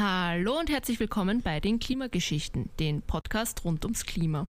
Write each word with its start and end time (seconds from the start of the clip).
Hallo 0.00 0.56
und 0.56 0.70
herzlich 0.70 1.00
willkommen 1.00 1.42
bei 1.42 1.58
den 1.58 1.80
Klimageschichten, 1.80 2.70
den 2.78 3.02
Podcast 3.02 3.64
rund 3.64 3.84
ums 3.84 4.06
Klima. 4.06 4.44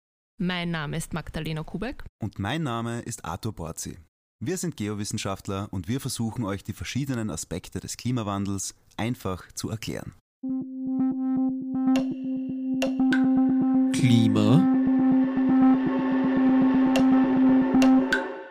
Mein 0.40 0.70
Name 0.70 0.96
ist 0.96 1.12
Magdalena 1.12 1.62
Kubek. 1.62 2.02
Und 2.18 2.38
mein 2.38 2.62
Name 2.62 3.02
ist 3.02 3.26
Arthur 3.26 3.52
Borzi. 3.52 3.98
Wir 4.40 4.56
sind 4.56 4.78
Geowissenschaftler 4.78 5.68
und 5.70 5.86
wir 5.86 6.00
versuchen 6.00 6.46
euch 6.46 6.64
die 6.64 6.72
verschiedenen 6.72 7.28
Aspekte 7.28 7.78
des 7.78 7.98
Klimawandels 7.98 8.74
einfach 8.96 9.52
zu 9.52 9.68
erklären. 9.68 10.14
Klima 13.92 14.66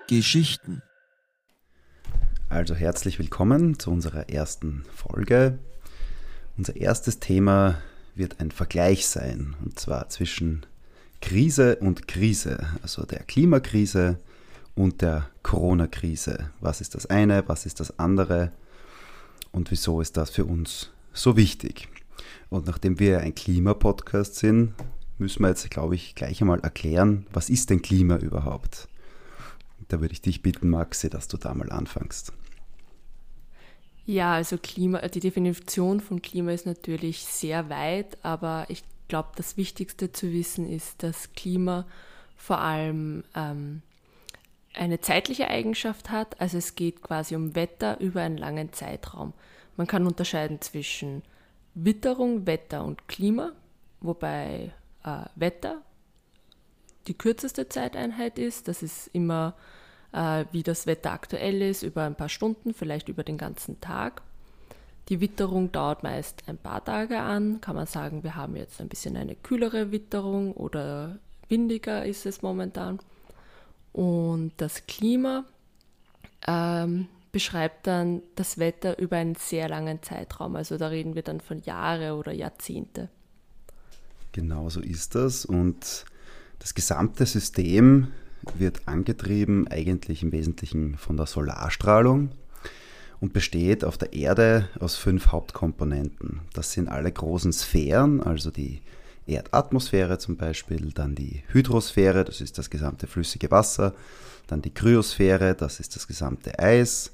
Geschichten 0.08 0.84
Also 2.50 2.76
herzlich 2.76 3.18
willkommen 3.18 3.80
zu 3.80 3.90
unserer 3.90 4.30
ersten 4.30 4.86
Folge. 4.94 5.58
Unser 6.56 6.76
erstes 6.76 7.20
Thema 7.20 7.82
wird 8.14 8.40
ein 8.40 8.52
Vergleich 8.52 9.08
sein, 9.08 9.56
und 9.66 9.80
zwar 9.80 10.10
zwischen 10.10 10.66
Krise 11.20 11.78
und 11.78 12.08
Krise, 12.08 12.68
also 12.84 13.06
der 13.06 13.24
Klimakrise 13.24 14.20
und 14.76 15.02
der 15.02 15.30
Corona-Krise. 15.42 16.52
Was 16.60 16.80
ist 16.80 16.94
das 16.94 17.08
eine, 17.08 17.48
was 17.48 17.66
ist 17.66 17.80
das 17.80 17.98
andere 17.98 18.52
und 19.52 19.72
wieso 19.72 20.00
ist 20.00 20.16
das 20.16 20.30
für 20.30 20.46
uns 20.46 20.92
so 21.12 21.38
wichtig? 21.38 21.88
Und 22.50 22.68
nachdem 22.68 23.00
wir 23.00 23.22
ein 23.22 23.34
Klimapodcast 23.34 24.36
sind, 24.36 24.74
müssen 25.18 25.42
wir 25.42 25.50
jetzt, 25.50 25.68
glaube 25.72 25.96
ich, 25.96 26.14
gleich 26.14 26.40
einmal 26.40 26.60
erklären, 26.60 27.26
was 27.34 27.50
ist 27.50 27.72
denn 27.72 27.82
Klima 27.82 28.18
überhaupt? 28.18 28.88
Da 29.88 30.02
würde 30.02 30.14
ich 30.14 30.22
dich 30.22 30.44
bitten, 30.44 30.70
Maxi, 30.70 31.10
dass 31.10 31.28
du 31.28 31.38
da 31.38 31.56
mal 31.56 31.72
anfängst. 31.72 32.32
Ja, 34.06 34.34
also 34.34 34.58
Klima, 34.58 35.00
die 35.08 35.22
Definition 35.22 36.02
von 36.02 36.22
Klima 36.22 36.52
ist 36.52 36.66
natürlich 36.66 37.24
sehr 37.24 37.70
weit, 37.70 38.18
aber 38.22 38.66
ich 38.68 38.84
glaube, 39.08 39.30
das 39.36 39.56
Wichtigste 39.58 40.12
zu 40.12 40.32
wissen 40.32 40.70
ist, 40.70 41.04
dass 41.04 41.34
Klima 41.34 41.86
vor 42.36 42.60
allem 42.60 43.24
ähm, 43.36 43.82
eine 44.74 45.00
zeitliche 45.00 45.48
Eigenschaft 45.48 46.10
hat. 46.10 46.40
Also 46.42 46.58
es 46.58 46.76
geht 46.76 47.02
quasi 47.02 47.36
um 47.36 47.56
Wetter 47.56 48.00
über 48.00 48.22
einen 48.22 48.38
langen 48.38 48.74
Zeitraum. 48.74 49.34
Man 49.78 49.88
kann 49.88 50.06
unterscheiden 50.06 50.62
zwischen 50.62 51.24
Witterung, 51.74 52.46
Wetter 52.46 52.84
und 52.84 53.08
Klima, 53.08 53.54
wobei 54.02 54.74
äh, 55.04 55.26
Wetter 55.36 55.82
die 57.08 57.18
kürzeste 57.18 57.70
Zeiteinheit 57.70 58.38
ist. 58.38 58.68
Das 58.68 58.84
ist 58.84 59.08
immer, 59.14 59.56
äh, 60.14 60.46
wie 60.52 60.64
das 60.64 60.88
Wetter 60.88 61.12
aktuell 61.12 61.62
ist, 61.62 61.84
über 61.84 62.04
ein 62.04 62.16
paar 62.16 62.30
Stunden, 62.30 62.74
vielleicht 62.74 63.10
über 63.10 63.24
den 63.24 63.38
ganzen 63.38 63.82
Tag. 63.82 64.22
Die 65.10 65.20
Witterung 65.20 65.72
dauert 65.72 66.04
meist 66.04 66.44
ein 66.48 66.58
paar 66.58 66.84
Tage 66.84 67.20
an. 67.20 67.60
Kann 67.60 67.76
man 67.76 67.88
sagen, 67.88 68.24
wir 68.24 68.36
haben 68.36 68.56
jetzt 68.56 68.80
ein 68.80 68.88
bisschen 68.88 69.18
eine 69.18 69.36
kühlere 69.36 69.92
Witterung 69.92 70.54
oder 70.54 71.18
windiger 71.50 72.06
ist 72.06 72.26
es 72.26 72.42
momentan. 72.42 73.00
Und 73.92 74.54
das 74.58 74.88
Klima 74.88 75.44
ähm, 76.48 77.08
beschreibt 77.34 77.88
dann 77.88 78.22
das 78.36 78.60
Wetter 78.60 78.98
über 78.98 79.18
einen 79.18 79.36
sehr 79.36 79.68
langen 79.68 80.02
Zeitraum. 80.02 80.56
Also 80.56 80.78
da 80.78 80.88
reden 80.88 81.16
wir 81.16 81.22
dann 81.22 81.42
von 81.42 81.60
Jahre 81.64 82.16
oder 82.16 82.32
Jahrzehnte. 82.32 83.10
Genau 84.32 84.70
so 84.70 84.80
ist 84.80 85.16
das. 85.16 85.46
Und 85.46 86.06
das 86.60 86.74
gesamte 86.74 87.26
System 87.26 88.08
wird 88.58 88.82
angetrieben 88.88 89.68
eigentlich 89.68 90.24
im 90.24 90.32
Wesentlichen 90.32 90.98
von 90.98 91.18
der 91.18 91.26
Solarstrahlung 91.26 92.32
und 93.20 93.34
besteht 93.34 93.84
auf 93.86 93.98
der 93.98 94.14
Erde 94.14 94.68
aus 94.80 94.96
fünf 94.96 95.28
Hauptkomponenten. 95.28 96.42
Das 96.54 96.74
sind 96.74 96.90
alle 96.90 97.12
großen 97.12 97.54
Sphären, 97.54 98.22
also 98.22 98.52
die 98.52 98.82
Erdatmosphäre 99.26 100.18
zum 100.18 100.36
Beispiel, 100.36 100.92
dann 100.94 101.16
die 101.16 101.44
Hydrosphäre, 101.48 102.26
das 102.26 102.42
ist 102.42 102.58
das 102.58 102.70
gesamte 102.70 103.08
flüssige 103.08 103.50
Wasser, 103.52 103.94
dann 104.48 104.62
die 104.62 104.74
Kryosphäre, 104.74 105.56
das 105.56 105.80
ist 105.80 105.96
das 105.96 106.08
gesamte 106.08 106.60
Eis, 106.60 107.12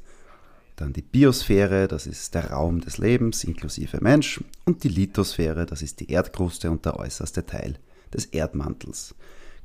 dann 0.75 0.93
die 0.93 1.01
Biosphäre, 1.01 1.87
das 1.87 2.07
ist 2.07 2.33
der 2.33 2.51
Raum 2.51 2.81
des 2.81 2.97
Lebens 2.97 3.43
inklusive 3.43 3.99
Mensch 4.01 4.41
und 4.65 4.83
die 4.83 4.89
Lithosphäre, 4.89 5.65
das 5.65 5.81
ist 5.81 5.99
die 5.99 6.09
Erdkruste 6.09 6.71
und 6.71 6.85
der 6.85 6.97
äußerste 6.97 7.45
Teil 7.45 7.77
des 8.13 8.25
Erdmantels. 8.25 9.13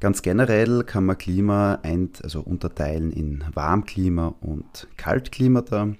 Ganz 0.04 0.20
generell 0.20 0.84
kann 0.84 1.06
man 1.06 1.16
Klima 1.16 1.78
ein, 1.82 2.10
also 2.22 2.42
unterteilen 2.42 3.10
in 3.10 3.42
Warmklima 3.54 4.34
und 4.42 4.86
Kaltklimata. 4.98 5.94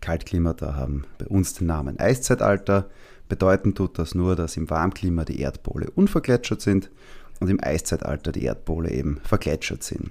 Kaltklimata 0.00 0.74
haben 0.74 1.04
bei 1.18 1.26
uns 1.26 1.54
den 1.54 1.68
Namen 1.68 2.00
Eiszeitalter. 2.00 2.90
Bedeuten 3.28 3.76
tut 3.76 3.96
das 3.96 4.16
nur, 4.16 4.34
dass 4.34 4.56
im 4.56 4.68
Warmklima 4.70 5.24
die 5.24 5.38
Erdpole 5.38 5.88
unvergletschert 5.92 6.62
sind 6.62 6.90
und 7.38 7.48
im 7.48 7.62
Eiszeitalter 7.62 8.32
die 8.32 8.42
Erdpole 8.42 8.90
eben 8.90 9.20
vergletschert 9.22 9.84
sind. 9.84 10.10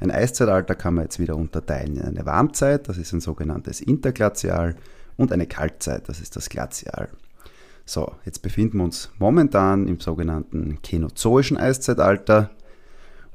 Ein 0.00 0.10
Eiszeitalter 0.10 0.74
kann 0.74 0.94
man 0.94 1.04
jetzt 1.04 1.20
wieder 1.20 1.36
unterteilen 1.36 1.96
in 1.96 2.02
eine 2.02 2.26
Warmzeit, 2.26 2.88
das 2.88 2.98
ist 2.98 3.12
ein 3.12 3.20
sogenanntes 3.20 3.80
Interglazial, 3.80 4.74
und 5.16 5.30
eine 5.30 5.46
Kaltzeit, 5.46 6.08
das 6.08 6.18
ist 6.18 6.34
das 6.34 6.48
Glazial. 6.48 7.08
So, 7.86 8.16
jetzt 8.24 8.42
befinden 8.42 8.78
wir 8.78 8.84
uns 8.84 9.12
momentan 9.20 9.86
im 9.86 10.00
sogenannten 10.00 10.82
Kenozoischen 10.82 11.56
Eiszeitalter 11.56 12.50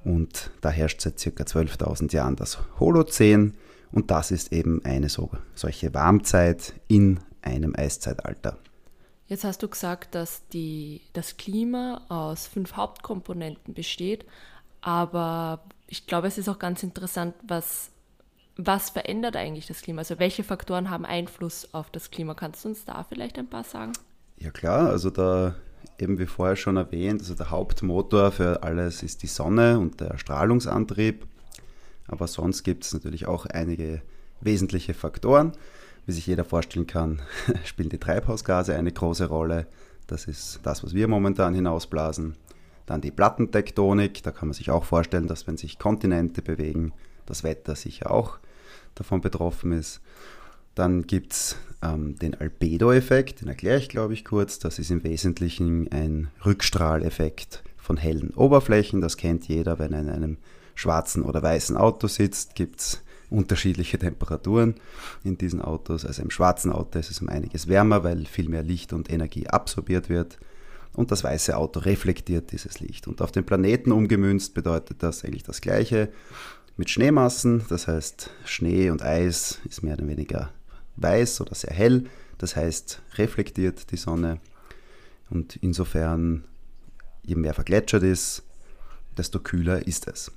und 0.06 0.52
da 0.62 0.70
herrscht 0.70 1.02
seit 1.02 1.18
ca. 1.18 1.44
12.000 1.44 2.14
Jahren 2.14 2.36
das 2.36 2.60
Holozän 2.80 3.56
und 3.92 4.12
das 4.12 4.32
ist 4.32 4.54
eben 4.54 4.84
eine 4.86 5.10
so, 5.10 5.32
solche 5.56 5.94
Warmzeit 5.94 6.74
in 6.88 7.20
einem 7.42 7.76
Eiszeitalter. 7.76 8.58
Jetzt 9.28 9.44
hast 9.44 9.64
du 9.64 9.68
gesagt, 9.68 10.14
dass 10.14 10.48
die, 10.50 11.02
das 11.14 11.38
Klima 11.38 12.02
aus 12.10 12.46
fünf 12.48 12.74
Hauptkomponenten 12.74 13.74
besteht, 13.74 14.26
aber 14.82 15.64
ich 15.88 16.06
glaube, 16.06 16.28
es 16.28 16.38
ist 16.38 16.48
auch 16.48 16.60
ganz 16.60 16.84
interessant, 16.84 17.34
was, 17.48 17.90
was 18.56 18.92
verändert 18.92 19.36
eigentlich 19.36 19.66
das 19.66 19.82
Klima? 19.82 20.00
Also 20.00 20.20
welche 20.20 20.44
Faktoren 20.44 20.92
haben 20.92 21.06
Einfluss 21.06 21.74
auf 21.74 21.90
das 21.90 22.12
Klima? 22.12 22.36
Kannst 22.36 22.64
du 22.64 22.70
uns 22.70 22.86
da 22.86 23.04
vielleicht 23.04 23.40
ein 23.40 23.50
paar 23.50 23.64
sagen? 23.64 23.94
Ja 24.38 24.52
klar, 24.52 24.90
also 24.90 25.10
da 25.10 25.56
eben 26.00 26.20
wie 26.20 26.26
vorher 26.26 26.56
schon 26.56 26.78
erwähnt, 26.78 27.22
also 27.22 27.36
der 27.36 27.52
Hauptmotor 27.52 28.32
für 28.32 28.64
alles 28.64 29.04
ist 29.04 29.24
die 29.24 29.28
Sonne 29.28 29.80
und 29.80 30.02
der 30.02 30.18
Strahlungsantrieb. 30.18 31.26
Aber 32.08 32.28
sonst 32.28 32.64
gibt 32.64 32.86
es 32.86 32.94
natürlich 32.94 33.28
auch 33.28 33.46
einige 33.46 34.02
wesentliche 34.42 34.94
Faktoren. 34.94 35.54
Wie 36.06 36.12
sich 36.12 36.28
jeder 36.28 36.46
vorstellen 36.46 36.86
kann, 36.86 37.22
spielen 37.64 37.90
die 37.90 37.98
Treibhausgase 37.98 38.76
eine 38.76 38.92
große 38.92 39.26
Rolle. 39.26 39.68
Das 40.08 40.26
ist 40.26 40.60
das, 40.64 40.84
was 40.84 40.94
wir 40.94 41.08
momentan 41.08 41.56
hinausblasen. 41.56 42.36
Dann 42.86 43.02
die 43.02 43.12
Plattentektonik, 43.12 44.22
da 44.22 44.32
kann 44.32 44.50
man 44.50 44.54
sich 44.54 44.70
auch 44.70 44.84
vorstellen, 44.84 45.28
dass 45.28 45.48
wenn 45.48 45.58
sich 45.58 45.80
Kontinente 45.80 46.44
bewegen, 46.44 46.94
das 47.26 47.44
Wetter 47.44 47.76
sicher 47.76 48.12
auch 48.12 48.38
davon 48.94 49.22
betroffen 49.22 49.72
ist. 49.72 50.02
Dann 50.76 51.08
gibt 51.08 51.34
es 51.34 51.58
ähm, 51.86 52.18
den 52.18 52.36
Albedo-Effekt, 52.36 53.42
den 53.42 53.48
erkläre 53.48 53.80
ich, 53.80 53.90
glaube 53.90 54.14
ich, 54.14 54.26
kurz. 54.26 54.60
Das 54.60 54.80
ist 54.80 54.92
im 54.92 55.04
Wesentlichen 55.04 55.92
ein 55.92 56.30
Rückstrahleffekt 56.46 57.64
von 57.78 57.98
hellen 57.98 58.32
Oberflächen. 58.32 59.02
Das 59.02 59.18
kennt 59.18 59.48
jeder, 59.48 59.80
wenn 59.80 59.94
er 59.94 60.02
in 60.02 60.10
einem 60.10 60.38
schwarzen 60.74 61.24
oder 61.24 61.42
weißen 61.42 61.78
Auto 61.78 62.08
sitzt, 62.08 62.56
gibt 62.56 62.82
es 62.82 63.02
unterschiedliche 63.30 63.98
Temperaturen 63.98 64.76
in 65.24 65.38
diesen 65.38 65.62
Autos. 65.62 66.06
Also 66.06 66.22
im 66.22 66.30
schwarzen 66.30 66.72
Auto 66.72 67.00
ist 67.00 67.12
es 67.12 67.22
um 67.22 67.30
einiges 67.30 67.68
wärmer, 67.68 68.04
weil 68.04 68.26
viel 68.26 68.50
mehr 68.50 68.64
Licht 68.64 68.94
und 68.94 69.12
Energie 69.12 69.48
absorbiert 69.48 70.10
wird. 70.10 70.38
Und 70.94 71.12
das 71.12 71.24
weiße 71.24 71.58
Auto 71.58 71.82
reflektiert 71.82 72.52
dieses 72.52 72.80
Licht. 72.80 73.08
Und 73.08 73.22
auf 73.22 73.32
den 73.32 73.46
Planeten 73.46 73.92
umgemünzt 73.92 74.54
bedeutet 74.54 75.04
das 75.04 75.26
eigentlich 75.26 75.44
das 75.44 75.62
Gleiche 75.62 76.10
mit 76.78 76.90
Schneemassen. 76.90 77.66
Das 77.70 77.88
heißt, 77.88 78.30
Schnee 78.46 78.90
und 78.90 79.02
Eis 79.02 79.60
ist 79.68 79.84
mehr 79.84 79.96
oder 79.96 80.08
weniger 80.08 80.52
weiß 80.98 81.42
oder 81.42 81.56
sehr 81.56 81.74
hell. 81.74 82.06
Das 82.38 82.56
heißt, 82.56 83.02
reflektiert 83.16 83.92
die 83.92 83.98
Sonne. 83.98 84.40
Und 85.30 85.56
insofern, 85.58 86.44
je 87.24 87.36
mehr 87.36 87.54
vergletschert 87.54 88.04
ist, 88.04 88.44
desto 89.18 89.40
kühler 89.40 89.88
ist 89.88 90.08
es. 90.08 90.32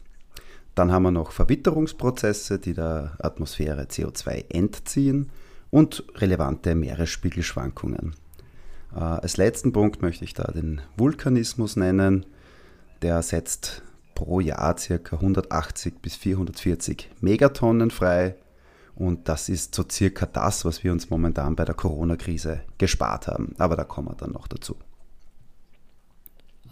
Dann 0.74 0.92
haben 0.92 1.02
wir 1.02 1.10
noch 1.10 1.32
Verwitterungsprozesse, 1.32 2.58
die 2.58 2.72
der 2.72 3.16
Atmosphäre 3.18 3.82
CO2 3.82 4.44
entziehen 4.50 5.30
und 5.70 6.04
relevante 6.14 6.74
Meeresspiegelschwankungen. 6.74 8.14
Äh, 8.94 9.00
als 9.00 9.36
letzten 9.36 9.72
Punkt 9.72 10.02
möchte 10.02 10.24
ich 10.24 10.34
da 10.34 10.44
den 10.52 10.80
Vulkanismus 10.96 11.76
nennen. 11.76 12.26
Der 13.02 13.22
setzt 13.22 13.82
pro 14.14 14.40
Jahr 14.40 14.74
ca. 14.74 15.16
180 15.16 16.00
bis 16.00 16.16
440 16.16 17.10
Megatonnen 17.20 17.90
frei. 17.90 18.36
Und 18.98 19.28
das 19.28 19.48
ist 19.48 19.74
so 19.76 19.84
circa 19.88 20.26
das, 20.26 20.64
was 20.64 20.82
wir 20.82 20.90
uns 20.90 21.08
momentan 21.08 21.54
bei 21.54 21.64
der 21.64 21.76
Corona-Krise 21.76 22.62
gespart 22.78 23.28
haben. 23.28 23.54
Aber 23.56 23.76
da 23.76 23.84
kommen 23.84 24.08
wir 24.08 24.16
dann 24.16 24.32
noch 24.32 24.48
dazu. 24.48 24.74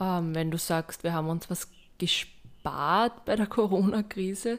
Ähm, 0.00 0.34
wenn 0.34 0.50
du 0.50 0.58
sagst, 0.58 1.04
wir 1.04 1.12
haben 1.12 1.28
uns 1.28 1.48
was 1.48 1.68
gespart, 1.98 3.24
bei 3.26 3.36
der 3.36 3.46
Corona-Krise. 3.58 4.58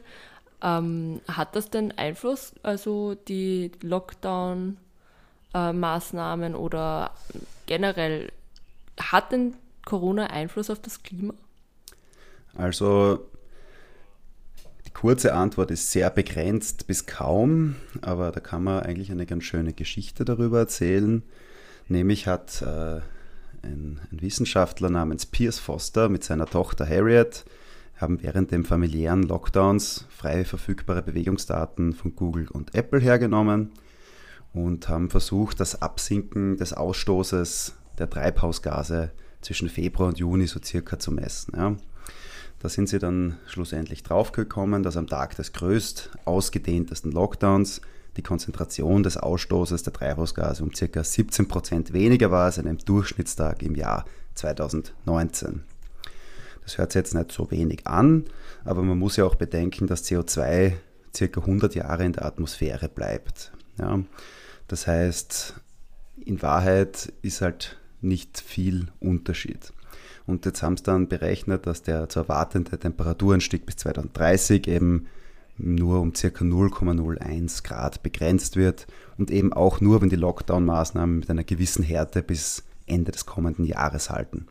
Ähm, 0.62 1.20
hat 1.28 1.54
das 1.54 1.68
denn 1.68 1.92
Einfluss, 1.92 2.54
also 2.62 3.14
die 3.14 3.70
Lockdown-Maßnahmen 3.82 6.54
oder 6.54 7.10
generell, 7.66 8.32
hat 8.98 9.30
denn 9.30 9.56
Corona 9.84 10.28
Einfluss 10.28 10.70
auf 10.70 10.80
das 10.80 11.02
Klima? 11.02 11.34
Also 12.56 13.28
kurze 14.98 15.32
Antwort 15.32 15.70
ist 15.70 15.92
sehr 15.92 16.10
begrenzt 16.10 16.88
bis 16.88 17.06
kaum, 17.06 17.76
aber 18.00 18.32
da 18.32 18.40
kann 18.40 18.64
man 18.64 18.82
eigentlich 18.82 19.12
eine 19.12 19.26
ganz 19.26 19.44
schöne 19.44 19.72
Geschichte 19.72 20.24
darüber 20.24 20.58
erzählen. 20.58 21.22
Nämlich 21.86 22.26
hat 22.26 22.62
äh, 22.62 23.00
ein, 23.62 24.00
ein, 24.10 24.20
Wissenschaftler 24.20 24.90
namens 24.90 25.24
Piers 25.24 25.60
Foster 25.60 26.08
mit 26.08 26.24
seiner 26.24 26.46
Tochter 26.46 26.84
Harriet 26.84 27.44
haben 27.96 28.20
während 28.22 28.50
dem 28.50 28.64
familiären 28.64 29.22
Lockdowns 29.22 30.04
frei 30.10 30.44
verfügbare 30.44 31.02
Bewegungsdaten 31.02 31.92
von 31.92 32.16
Google 32.16 32.48
und 32.48 32.74
Apple 32.74 32.98
hergenommen 32.98 33.70
und 34.52 34.88
haben 34.88 35.10
versucht, 35.10 35.60
das 35.60 35.80
Absinken 35.80 36.56
des 36.56 36.72
Ausstoßes 36.72 37.76
der 38.00 38.10
Treibhausgase 38.10 39.12
zwischen 39.42 39.68
Februar 39.68 40.08
und 40.08 40.18
Juni 40.18 40.48
so 40.48 40.58
circa 40.60 40.98
zu 40.98 41.12
messen. 41.12 41.54
Ja. 41.56 41.76
Da 42.60 42.68
sind 42.68 42.88
sie 42.88 42.98
dann 42.98 43.38
schlussendlich 43.46 44.02
draufgekommen, 44.02 44.82
dass 44.82 44.96
am 44.96 45.06
Tag 45.06 45.36
des 45.36 45.52
größt 45.52 46.10
ausgedehntesten 46.24 47.12
Lockdowns 47.12 47.80
die 48.16 48.22
Konzentration 48.22 49.04
des 49.04 49.16
Ausstoßes 49.16 49.84
der 49.84 49.92
Treibhausgase 49.92 50.64
um 50.64 50.72
ca. 50.72 51.04
17 51.04 51.46
Prozent 51.46 51.92
weniger 51.92 52.30
war 52.30 52.46
als 52.46 52.58
an 52.58 52.66
einem 52.66 52.78
Durchschnittstag 52.78 53.62
im 53.62 53.76
Jahr 53.76 54.04
2019. 54.34 55.62
Das 56.64 56.78
hört 56.78 56.92
sich 56.92 57.00
jetzt 57.00 57.14
nicht 57.14 57.32
so 57.32 57.50
wenig 57.50 57.86
an, 57.86 58.24
aber 58.64 58.82
man 58.82 58.98
muss 58.98 59.16
ja 59.16 59.24
auch 59.24 59.36
bedenken, 59.36 59.86
dass 59.86 60.04
CO2 60.04 60.74
ca. 61.16 61.40
100 61.40 61.74
Jahre 61.76 62.04
in 62.04 62.12
der 62.12 62.24
Atmosphäre 62.26 62.88
bleibt. 62.88 63.52
Ja. 63.78 64.00
Das 64.66 64.86
heißt, 64.86 65.54
in 66.24 66.42
Wahrheit 66.42 67.12
ist 67.22 67.40
halt 67.40 67.78
nicht 68.00 68.40
viel 68.40 68.88
Unterschied. 69.00 69.72
Und 70.26 70.44
jetzt 70.44 70.62
haben 70.62 70.76
sie 70.76 70.82
dann 70.82 71.08
berechnet, 71.08 71.66
dass 71.66 71.82
der 71.82 72.08
zu 72.08 72.20
erwartende 72.20 72.78
Temperaturanstieg 72.78 73.66
bis 73.66 73.76
2030 73.76 74.66
eben 74.68 75.06
nur 75.56 76.00
um 76.00 76.12
ca. 76.12 76.28
0,01 76.28 77.64
Grad 77.64 78.02
begrenzt 78.02 78.56
wird 78.56 78.86
und 79.16 79.30
eben 79.30 79.52
auch 79.52 79.80
nur, 79.80 80.00
wenn 80.00 80.08
die 80.08 80.16
Lockdown-Maßnahmen 80.16 81.20
mit 81.20 81.30
einer 81.30 81.44
gewissen 81.44 81.82
Härte 81.82 82.22
bis 82.22 82.62
Ende 82.86 83.12
des 83.12 83.26
kommenden 83.26 83.64
Jahres 83.64 84.10
halten. 84.10 84.46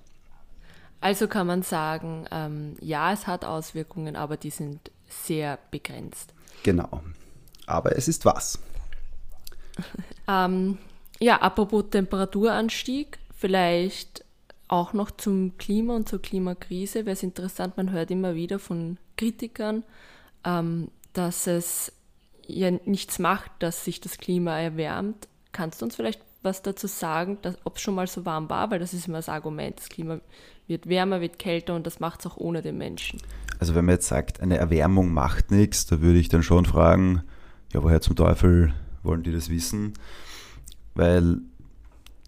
Also 1.00 1.28
kann 1.28 1.48
man 1.48 1.62
sagen, 1.62 2.26
ähm, 2.32 2.76
ja, 2.82 3.14
es 3.14 3.28
hat 3.28 3.46
Auswirkungen, 3.46 4.16
aber 4.16 4.36
die 4.36 4.50
sind 4.50 4.92
sehr 5.08 5.60
begrenzt. 5.72 6.34
Genau. 6.64 7.02
Aber 7.66 7.96
es 7.96 8.08
ist 8.08 8.26
was. 8.26 8.60
ähm, 10.28 10.78
ja, 11.20 11.42
apropos 11.42 11.86
Temperaturanstieg, 11.92 13.20
vielleicht 13.36 14.26
auch 14.68 14.94
noch 14.94 15.12
zum 15.12 15.58
Klima 15.58 15.96
und 15.96 16.10
zur 16.10 16.22
Klimakrise 16.22 17.06
wäre 17.06 17.14
es 17.14 17.24
interessant, 17.24 17.78
man 17.78 17.92
hört 17.92 18.12
immer 18.12 18.36
wieder 18.36 18.60
von 18.60 18.98
Kritikern, 19.16 19.84
ähm, 20.44 20.90
dass 21.14 21.48
es 21.48 21.92
ja 22.46 22.72
nichts 22.72 23.20
macht, 23.20 23.52
dass 23.60 23.86
sich 23.86 24.02
das 24.02 24.18
Klima 24.18 24.60
erwärmt. 24.60 25.28
Kannst 25.52 25.82
du 25.82 25.86
uns 25.86 25.96
vielleicht 25.96 26.22
was 26.44 26.62
dazu 26.62 26.88
sagen, 26.88 27.38
ob 27.64 27.78
es 27.78 27.82
schon 27.82 27.96
mal 27.96 28.08
so 28.08 28.26
warm 28.26 28.50
war? 28.50 28.72
Weil 28.72 28.80
das 28.80 28.94
ist 28.94 29.08
immer 29.08 29.18
das 29.18 29.30
Argument, 29.30 29.78
das 29.78 29.90
Klima 29.90 30.20
wird 30.68 30.88
wärmer, 30.88 31.22
wird 31.22 31.40
kälter 31.40 31.76
und 31.76 31.88
das 31.88 32.00
macht 32.00 32.22
es 32.22 32.28
auch 32.28 32.38
ohne 32.38 32.62
den 32.62 32.78
Menschen. 32.78 33.22
Also 33.60 33.74
wenn 33.74 33.86
man 33.86 33.96
jetzt 33.96 34.08
sagt, 34.08 34.42
eine 34.42 34.58
Erwärmung 34.58 35.12
macht 35.12 35.52
nichts, 35.52 35.86
da 35.86 36.02
würde 36.02 36.20
ich 36.20 36.30
dann 36.30 36.44
schon 36.44 36.66
fragen, 36.66 37.24
ja, 37.74 37.84
woher 37.84 38.02
zum 38.02 38.16
Teufel 38.16 38.74
wollen 39.04 39.24
die 39.24 39.32
das 39.32 39.50
wissen? 39.50 39.94
Weil 40.94 41.40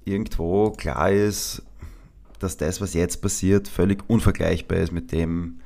irgendwo 0.06 0.72
klar 0.72 1.12
ist, 1.12 1.64
dass 2.40 2.58
das, 2.58 2.82
was 2.82 2.94
jetzt 2.94 3.22
passiert, 3.22 3.68
völlig 3.68 4.10
unvergleichbar 4.10 4.78
ist 4.78 4.92
mit 4.92 5.12
dem, 5.12 5.60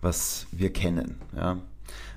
was 0.00 0.46
wir 0.52 0.72
kennen. 0.72 1.16
Ja? 1.36 1.58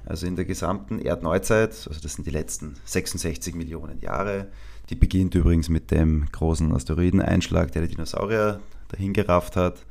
Also 0.05 0.27
in 0.27 0.35
der 0.35 0.45
gesamten 0.45 0.99
Erdneuzeit, 0.99 1.71
also 1.87 1.99
das 2.01 2.13
sind 2.13 2.27
die 2.27 2.31
letzten 2.31 2.75
66 2.85 3.55
Millionen 3.55 3.99
Jahre, 3.99 4.47
die 4.89 4.95
beginnt 4.95 5.33
übrigens 5.35 5.69
mit 5.69 5.91
dem 5.91 6.27
großen 6.31 6.73
Asteroideneinschlag, 6.73 7.71
der 7.71 7.83
die 7.83 7.95
Dinosaurier 7.95 8.59
dahin 8.89 9.13
gerafft 9.13 9.55
hat. 9.55 9.85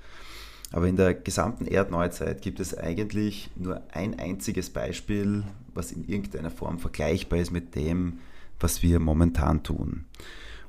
Aber 0.71 0.87
in 0.87 0.97
der 0.97 1.15
gesamten 1.15 1.67
Erdneuzeit 1.67 2.43
gibt 2.43 2.61
es 2.61 2.77
eigentlich 2.77 3.51
nur 3.57 3.83
ein 3.93 4.19
einziges 4.19 4.71
Beispiel, 4.71 5.45
was 5.75 5.93
in 5.93 6.05
irgendeiner 6.05 6.51
Form 6.51 6.79
vergleichbar 6.79 7.39
ist 7.39 7.51
mit 7.51 7.75
dem, 7.75 8.19
was 8.61 8.83
wir 8.83 9.01
momentan 9.01 9.63
tun. 9.63 10.05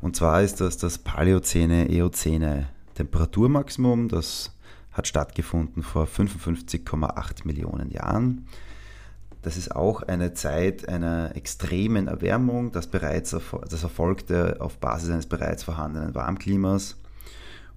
Und 0.02 0.16
zwar 0.16 0.42
ist 0.42 0.60
das 0.60 0.78
das 0.78 0.98
Paläozäne-Eozäne 0.98 2.68
Temperaturmaximum. 2.94 4.07
Das 4.07 4.51
hat 4.92 5.07
stattgefunden 5.07 5.84
vor 5.84 6.06
55,8 6.06 7.45
Millionen 7.45 7.92
Jahren. 7.92 8.48
Das 9.42 9.57
ist 9.57 9.75
auch 9.75 10.04
eine 10.04 10.34
Zeit 10.34 10.88
einer 10.88 11.36
extremen 11.36 12.07
Erwärmung, 12.07 12.72
das, 12.72 12.88
bereits, 12.88 13.36
das 13.69 13.84
erfolgte 13.84 14.57
auf 14.60 14.78
Basis 14.78 15.10
eines 15.10 15.25
bereits 15.25 15.63
vorhandenen 15.63 16.16
Warmklimas 16.16 16.95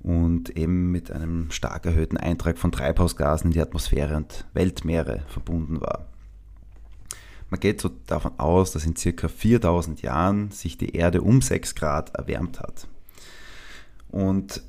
und 0.00 0.56
eben 0.56 0.92
mit 0.92 1.10
einem 1.10 1.50
stark 1.50 1.84
erhöhten 1.84 2.18
Eintrag 2.18 2.58
von 2.58 2.70
Treibhausgasen 2.70 3.48
in 3.48 3.54
die 3.54 3.60
Atmosphäre 3.60 4.16
und 4.16 4.46
Weltmeere 4.52 5.24
verbunden 5.26 5.80
war. 5.80 6.06
Man 7.50 7.58
geht 7.58 7.80
so 7.80 7.90
davon 8.06 8.38
aus, 8.38 8.70
dass 8.70 8.86
in 8.86 8.94
circa 8.94 9.26
4000 9.26 10.02
Jahren 10.02 10.52
sich 10.52 10.78
die 10.78 10.94
Erde 10.94 11.22
um 11.22 11.42
6 11.42 11.74
Grad 11.74 12.14
erwärmt 12.14 12.60
hat. 12.60 12.86
Und 14.08 14.62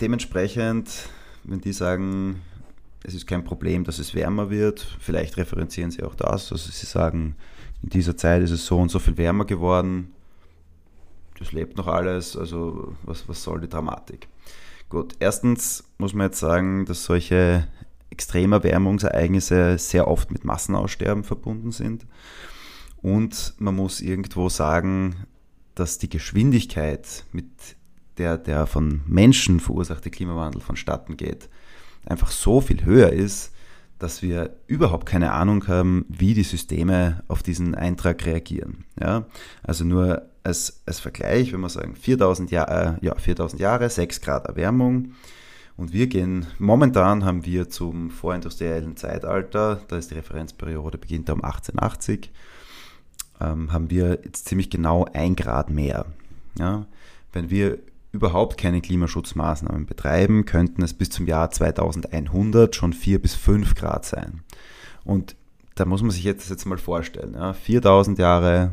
dementsprechend, 0.00 0.90
wenn 1.44 1.60
die 1.60 1.72
sagen, 1.72 2.42
es 3.04 3.14
ist 3.14 3.26
kein 3.26 3.44
Problem, 3.44 3.84
dass 3.84 3.98
es 3.98 4.14
wärmer 4.14 4.50
wird, 4.50 4.80
vielleicht 5.00 5.36
referenzieren 5.36 5.90
sie 5.90 6.02
auch 6.02 6.14
das, 6.14 6.52
also 6.52 6.70
sie 6.70 6.86
sagen, 6.86 7.36
in 7.82 7.90
dieser 7.90 8.16
Zeit 8.16 8.42
ist 8.42 8.50
es 8.50 8.66
so 8.66 8.78
und 8.78 8.90
so 8.90 8.98
viel 8.98 9.16
wärmer 9.16 9.44
geworden, 9.44 10.12
das 11.38 11.52
lebt 11.52 11.76
noch 11.76 11.86
alles, 11.86 12.36
also 12.36 12.96
was, 13.04 13.28
was 13.28 13.42
soll 13.42 13.60
die 13.60 13.68
Dramatik? 13.68 14.28
Gut, 14.88 15.14
erstens 15.20 15.84
muss 15.98 16.14
man 16.14 16.26
jetzt 16.26 16.40
sagen, 16.40 16.86
dass 16.86 17.04
solche 17.04 17.68
Extremerwärmungsereignisse 18.10 19.78
sehr 19.78 20.08
oft 20.08 20.30
mit 20.30 20.44
Massenaussterben 20.44 21.24
verbunden 21.24 21.72
sind. 21.72 22.06
Und 23.00 23.54
man 23.58 23.76
muss 23.76 24.00
irgendwo 24.00 24.48
sagen, 24.48 25.26
dass 25.74 25.98
die 25.98 26.08
Geschwindigkeit, 26.08 27.24
mit 27.32 27.46
der 28.18 28.38
der 28.38 28.66
von 28.66 29.02
Menschen 29.06 29.60
verursachte 29.60 30.10
Klimawandel 30.10 30.60
vonstatten 30.60 31.16
geht, 31.16 31.48
einfach 32.06 32.30
so 32.30 32.60
viel 32.60 32.84
höher 32.84 33.12
ist, 33.12 33.52
dass 33.98 34.22
wir 34.22 34.56
überhaupt 34.66 35.06
keine 35.06 35.32
Ahnung 35.32 35.66
haben, 35.66 36.04
wie 36.08 36.34
die 36.34 36.44
Systeme 36.44 37.24
auf 37.28 37.42
diesen 37.42 37.74
Eintrag 37.74 38.24
reagieren. 38.26 38.84
Ja? 39.00 39.26
Also 39.62 39.84
nur 39.84 40.22
als, 40.44 40.82
als 40.86 41.00
Vergleich, 41.00 41.52
wenn 41.52 41.60
wir 41.60 41.68
sagen 41.68 41.96
4000, 41.96 42.50
Jahr, 42.50 42.98
äh, 42.98 43.04
ja, 43.04 43.14
4000 43.16 43.60
Jahre, 43.60 43.90
6 43.90 44.20
Grad 44.20 44.46
Erwärmung, 44.46 45.14
und 45.76 45.92
wir 45.92 46.08
gehen, 46.08 46.46
momentan 46.58 47.24
haben 47.24 47.46
wir 47.46 47.68
zum 47.68 48.10
vorindustriellen 48.10 48.96
Zeitalter, 48.96 49.80
da 49.86 49.96
ist 49.96 50.10
die 50.10 50.16
Referenzperiode, 50.16 50.98
beginnt 50.98 51.30
um 51.30 51.44
1880, 51.44 52.32
ähm, 53.40 53.72
haben 53.72 53.88
wir 53.88 54.18
jetzt 54.24 54.48
ziemlich 54.48 54.70
genau 54.70 55.06
ein 55.12 55.36
Grad 55.36 55.70
mehr. 55.70 56.06
Ja? 56.58 56.86
Wenn 57.32 57.50
wir 57.50 57.78
überhaupt 58.12 58.58
keine 58.58 58.80
Klimaschutzmaßnahmen 58.80 59.86
betreiben, 59.86 60.44
könnten 60.44 60.82
es 60.82 60.94
bis 60.94 61.10
zum 61.10 61.26
Jahr 61.26 61.50
2100 61.50 62.74
schon 62.74 62.92
4 62.92 63.20
bis 63.20 63.34
5 63.34 63.74
Grad 63.74 64.04
sein. 64.04 64.40
Und 65.04 65.36
da 65.74 65.84
muss 65.84 66.02
man 66.02 66.10
sich 66.10 66.24
jetzt, 66.24 66.50
jetzt 66.50 66.64
mal 66.64 66.78
vorstellen. 66.78 67.34
Ja? 67.34 67.52
4000 67.52 68.18
Jahre 68.18 68.72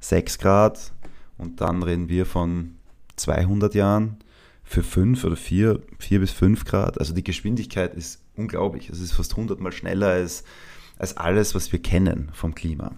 6 0.00 0.38
Grad 0.38 0.92
und 1.38 1.60
dann 1.60 1.82
reden 1.82 2.08
wir 2.08 2.26
von 2.26 2.76
200 3.16 3.74
Jahren 3.74 4.16
für 4.64 4.82
5 4.82 5.24
oder 5.24 5.36
4, 5.36 5.80
4 5.98 6.20
bis 6.20 6.30
5 6.32 6.64
Grad. 6.64 6.98
Also 6.98 7.14
die 7.14 7.24
Geschwindigkeit 7.24 7.94
ist 7.94 8.20
unglaublich. 8.36 8.88
Es 8.90 9.00
ist 9.00 9.12
fast 9.12 9.32
100 9.32 9.60
Mal 9.60 9.72
schneller 9.72 10.08
als, 10.08 10.44
als 10.98 11.16
alles, 11.16 11.54
was 11.54 11.72
wir 11.72 11.80
kennen 11.80 12.30
vom 12.32 12.54
Klima. 12.54 12.92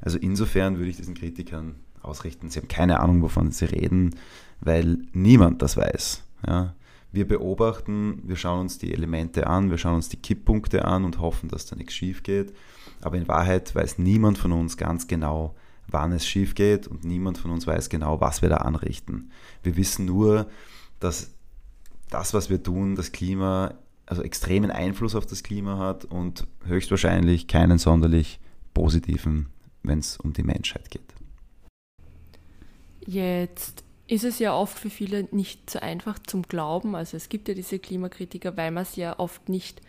Also 0.00 0.18
insofern 0.18 0.78
würde 0.78 0.90
ich 0.90 0.96
diesen 0.96 1.14
Kritikern 1.14 1.76
ausrichten, 2.02 2.50
sie 2.50 2.60
haben 2.60 2.68
keine 2.68 3.00
Ahnung, 3.00 3.22
wovon 3.22 3.52
sie 3.52 3.66
reden, 3.66 4.16
weil 4.60 4.98
niemand 5.12 5.62
das 5.62 5.76
weiß. 5.76 6.22
Ja. 6.46 6.74
Wir 7.12 7.26
beobachten, 7.26 8.22
wir 8.24 8.36
schauen 8.36 8.60
uns 8.60 8.78
die 8.78 8.92
Elemente 8.92 9.46
an, 9.48 9.70
wir 9.70 9.78
schauen 9.78 9.96
uns 9.96 10.08
die 10.08 10.16
Kipppunkte 10.16 10.84
an 10.84 11.04
und 11.04 11.18
hoffen, 11.18 11.48
dass 11.48 11.66
da 11.66 11.74
nichts 11.74 11.94
schief 11.94 12.22
geht. 12.22 12.54
Aber 13.00 13.16
in 13.16 13.26
Wahrheit 13.26 13.74
weiß 13.74 13.98
niemand 13.98 14.38
von 14.38 14.52
uns 14.52 14.76
ganz 14.76 15.08
genau, 15.08 15.54
wann 15.88 16.12
es 16.12 16.26
schief 16.26 16.54
geht 16.54 16.86
und 16.86 17.04
niemand 17.04 17.38
von 17.38 17.50
uns 17.50 17.66
weiß 17.66 17.88
genau, 17.88 18.20
was 18.20 18.42
wir 18.42 18.48
da 18.48 18.58
anrichten. 18.58 19.30
Wir 19.62 19.76
wissen 19.76 20.04
nur, 20.04 20.46
dass 21.00 21.32
das, 22.10 22.32
was 22.32 22.48
wir 22.48 22.62
tun, 22.62 22.94
das 22.94 23.10
Klima, 23.10 23.74
also 24.06 24.22
extremen 24.22 24.70
Einfluss 24.70 25.14
auf 25.14 25.26
das 25.26 25.42
Klima 25.42 25.78
hat 25.78 26.04
und 26.04 26.46
höchstwahrscheinlich 26.64 27.48
keinen 27.48 27.78
sonderlich 27.78 28.38
positiven, 28.74 29.46
wenn 29.82 29.98
es 29.98 30.16
um 30.16 30.32
die 30.32 30.42
Menschheit 30.42 30.90
geht. 30.90 31.02
Jetzt 33.06 33.84
ist 34.06 34.24
es 34.24 34.38
ja 34.38 34.54
oft 34.54 34.78
für 34.78 34.90
viele 34.90 35.28
nicht 35.30 35.70
so 35.70 35.78
einfach 35.78 36.18
zum 36.18 36.42
Glauben. 36.42 36.94
Also 36.94 37.16
es 37.16 37.28
gibt 37.28 37.48
ja 37.48 37.54
diese 37.54 37.78
Klimakritiker, 37.78 38.56
weil 38.56 38.70
man 38.70 38.82
es 38.82 38.96
ja 38.96 39.18
oft 39.18 39.48
nicht 39.48 39.80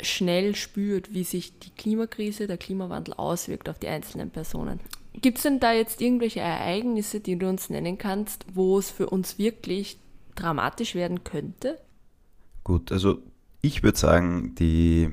schnell 0.00 0.56
spürt, 0.56 1.12
wie 1.12 1.24
sich 1.24 1.58
die 1.58 1.70
Klimakrise, 1.70 2.46
der 2.46 2.56
Klimawandel 2.56 3.14
auswirkt 3.14 3.68
auf 3.68 3.78
die 3.78 3.88
einzelnen 3.88 4.30
Personen. 4.30 4.80
Gibt 5.12 5.38
es 5.38 5.42
denn 5.42 5.60
da 5.60 5.72
jetzt 5.72 6.00
irgendwelche 6.00 6.40
Ereignisse, 6.40 7.20
die 7.20 7.36
du 7.36 7.48
uns 7.48 7.68
nennen 7.68 7.98
kannst, 7.98 8.46
wo 8.54 8.78
es 8.78 8.90
für 8.90 9.10
uns 9.10 9.38
wirklich 9.38 9.98
dramatisch 10.36 10.94
werden 10.94 11.24
könnte? 11.24 11.78
Gut, 12.64 12.92
also 12.92 13.18
ich 13.60 13.82
würde 13.82 13.98
sagen, 13.98 14.54
die 14.54 15.10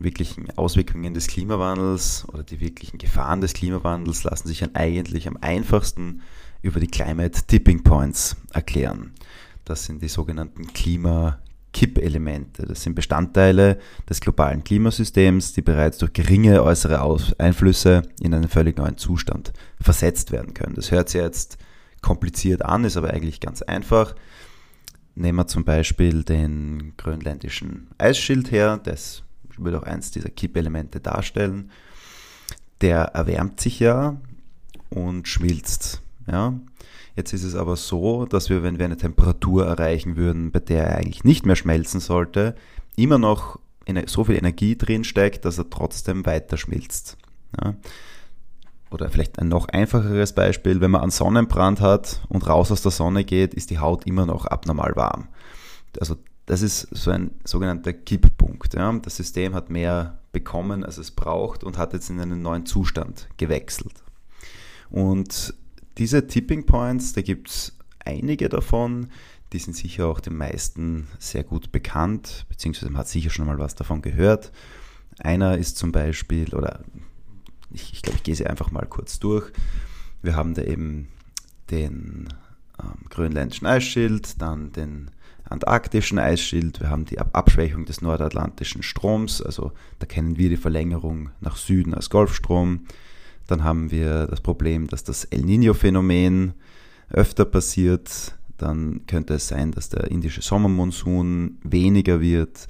wirklichen 0.00 0.50
Auswirkungen 0.56 1.14
des 1.14 1.26
Klimawandels 1.26 2.26
oder 2.28 2.42
die 2.42 2.60
wirklichen 2.60 2.98
Gefahren 2.98 3.40
des 3.40 3.52
Klimawandels 3.52 4.24
lassen 4.24 4.48
sich 4.48 4.64
eigentlich 4.74 5.28
am 5.28 5.36
einfachsten 5.40 6.22
über 6.62 6.80
die 6.80 6.88
Climate 6.88 7.42
Tipping 7.46 7.82
Points 7.82 8.36
erklären. 8.52 9.12
Das 9.64 9.84
sind 9.84 10.02
die 10.02 10.08
sogenannten 10.08 10.66
Klima-Kippelemente. 10.72 12.66
Das 12.66 12.82
sind 12.82 12.94
Bestandteile 12.94 13.78
des 14.08 14.20
globalen 14.20 14.64
Klimasystems, 14.64 15.52
die 15.52 15.62
bereits 15.62 15.98
durch 15.98 16.12
geringe 16.12 16.62
äußere 16.62 17.00
Einflüsse 17.38 18.02
in 18.20 18.34
einen 18.34 18.48
völlig 18.48 18.78
neuen 18.78 18.96
Zustand 18.96 19.52
versetzt 19.80 20.32
werden 20.32 20.54
können. 20.54 20.74
Das 20.74 20.90
hört 20.90 21.10
sich 21.10 21.20
jetzt 21.20 21.58
kompliziert 22.02 22.64
an, 22.64 22.84
ist 22.84 22.96
aber 22.96 23.10
eigentlich 23.10 23.40
ganz 23.40 23.62
einfach. 23.62 24.14
Nehmen 25.14 25.38
wir 25.38 25.46
zum 25.46 25.64
Beispiel 25.64 26.24
den 26.24 26.94
grönländischen 26.96 27.88
Eisschild 27.98 28.50
her, 28.50 28.80
das 28.82 29.22
würde 29.64 29.78
auch 29.78 29.84
eins 29.84 30.10
dieser 30.10 30.30
Kippelemente 30.30 31.00
darstellen. 31.00 31.70
Der 32.80 33.02
erwärmt 33.02 33.60
sich 33.60 33.80
ja 33.80 34.20
und 34.88 35.28
schmilzt. 35.28 36.02
Ja? 36.26 36.54
Jetzt 37.16 37.32
ist 37.32 37.44
es 37.44 37.54
aber 37.54 37.76
so, 37.76 38.24
dass 38.26 38.50
wir, 38.50 38.62
wenn 38.62 38.78
wir 38.78 38.86
eine 38.86 38.96
Temperatur 38.96 39.66
erreichen 39.66 40.16
würden, 40.16 40.52
bei 40.52 40.60
der 40.60 40.86
er 40.86 40.96
eigentlich 40.98 41.24
nicht 41.24 41.44
mehr 41.44 41.56
schmelzen 41.56 42.00
sollte, 42.00 42.54
immer 42.96 43.18
noch 43.18 43.58
so 44.06 44.24
viel 44.24 44.36
Energie 44.36 44.76
drin 44.76 45.04
steckt, 45.04 45.44
dass 45.44 45.58
er 45.58 45.68
trotzdem 45.68 46.24
weiter 46.24 46.56
schmilzt. 46.56 47.16
Ja? 47.62 47.74
Oder 48.90 49.08
vielleicht 49.10 49.38
ein 49.38 49.48
noch 49.48 49.68
einfacheres 49.68 50.34
Beispiel, 50.34 50.80
wenn 50.80 50.90
man 50.90 51.02
einen 51.02 51.10
Sonnenbrand 51.10 51.80
hat 51.80 52.20
und 52.28 52.46
raus 52.46 52.72
aus 52.72 52.82
der 52.82 52.90
Sonne 52.90 53.24
geht, 53.24 53.54
ist 53.54 53.70
die 53.70 53.78
Haut 53.78 54.06
immer 54.06 54.26
noch 54.26 54.46
abnormal 54.46 54.96
warm. 54.96 55.28
Also 56.00 56.16
das 56.50 56.62
ist 56.62 56.88
so 56.90 57.12
ein 57.12 57.30
sogenannter 57.44 57.92
Kipppunkt. 57.92 58.74
Ja. 58.74 58.92
Das 58.92 59.14
System 59.14 59.54
hat 59.54 59.70
mehr 59.70 60.18
bekommen, 60.32 60.84
als 60.84 60.98
es 60.98 61.12
braucht 61.12 61.62
und 61.62 61.78
hat 61.78 61.92
jetzt 61.92 62.10
in 62.10 62.18
einen 62.18 62.42
neuen 62.42 62.66
Zustand 62.66 63.28
gewechselt. 63.36 64.02
Und 64.90 65.54
diese 65.96 66.26
Tipping 66.26 66.66
Points, 66.66 67.12
da 67.12 67.22
gibt 67.22 67.50
es 67.50 67.78
einige 68.04 68.48
davon, 68.48 69.10
die 69.52 69.60
sind 69.60 69.76
sicher 69.76 70.08
auch 70.08 70.18
den 70.18 70.36
meisten 70.36 71.06
sehr 71.20 71.44
gut 71.44 71.70
bekannt, 71.70 72.46
beziehungsweise 72.48 72.90
man 72.90 72.98
hat 72.98 73.08
sicher 73.08 73.30
schon 73.30 73.46
mal 73.46 73.60
was 73.60 73.76
davon 73.76 74.02
gehört. 74.02 74.50
Einer 75.20 75.56
ist 75.56 75.76
zum 75.76 75.92
Beispiel, 75.92 76.52
oder 76.52 76.80
ich, 77.70 77.92
ich 77.92 78.02
glaube, 78.02 78.16
ich 78.16 78.24
gehe 78.24 78.34
sie 78.34 78.48
einfach 78.48 78.72
mal 78.72 78.86
kurz 78.86 79.20
durch. 79.20 79.52
Wir 80.20 80.34
haben 80.34 80.54
da 80.54 80.62
eben 80.62 81.10
den 81.70 82.26
ähm, 82.82 83.08
grönländischen 83.08 83.68
Eisschild, 83.68 84.42
dann 84.42 84.72
den 84.72 85.12
antarktischen 85.50 86.18
Eisschild, 86.18 86.80
wir 86.80 86.90
haben 86.90 87.04
die 87.04 87.18
Abschwächung 87.18 87.84
des 87.84 88.00
nordatlantischen 88.00 88.82
Stroms, 88.82 89.42
also 89.42 89.72
da 89.98 90.06
kennen 90.06 90.38
wir 90.38 90.48
die 90.48 90.56
Verlängerung 90.56 91.30
nach 91.40 91.56
Süden 91.56 91.92
als 91.92 92.08
Golfstrom. 92.08 92.86
Dann 93.46 93.64
haben 93.64 93.90
wir 93.90 94.28
das 94.28 94.40
Problem, 94.40 94.86
dass 94.86 95.02
das 95.02 95.24
El 95.24 95.40
Niño-Phänomen 95.40 96.54
öfter 97.10 97.44
passiert. 97.44 98.36
Dann 98.58 99.06
könnte 99.06 99.34
es 99.34 99.48
sein, 99.48 99.72
dass 99.72 99.88
der 99.88 100.10
indische 100.10 100.42
Sommermonsun 100.42 101.58
weniger 101.64 102.20
wird. 102.20 102.68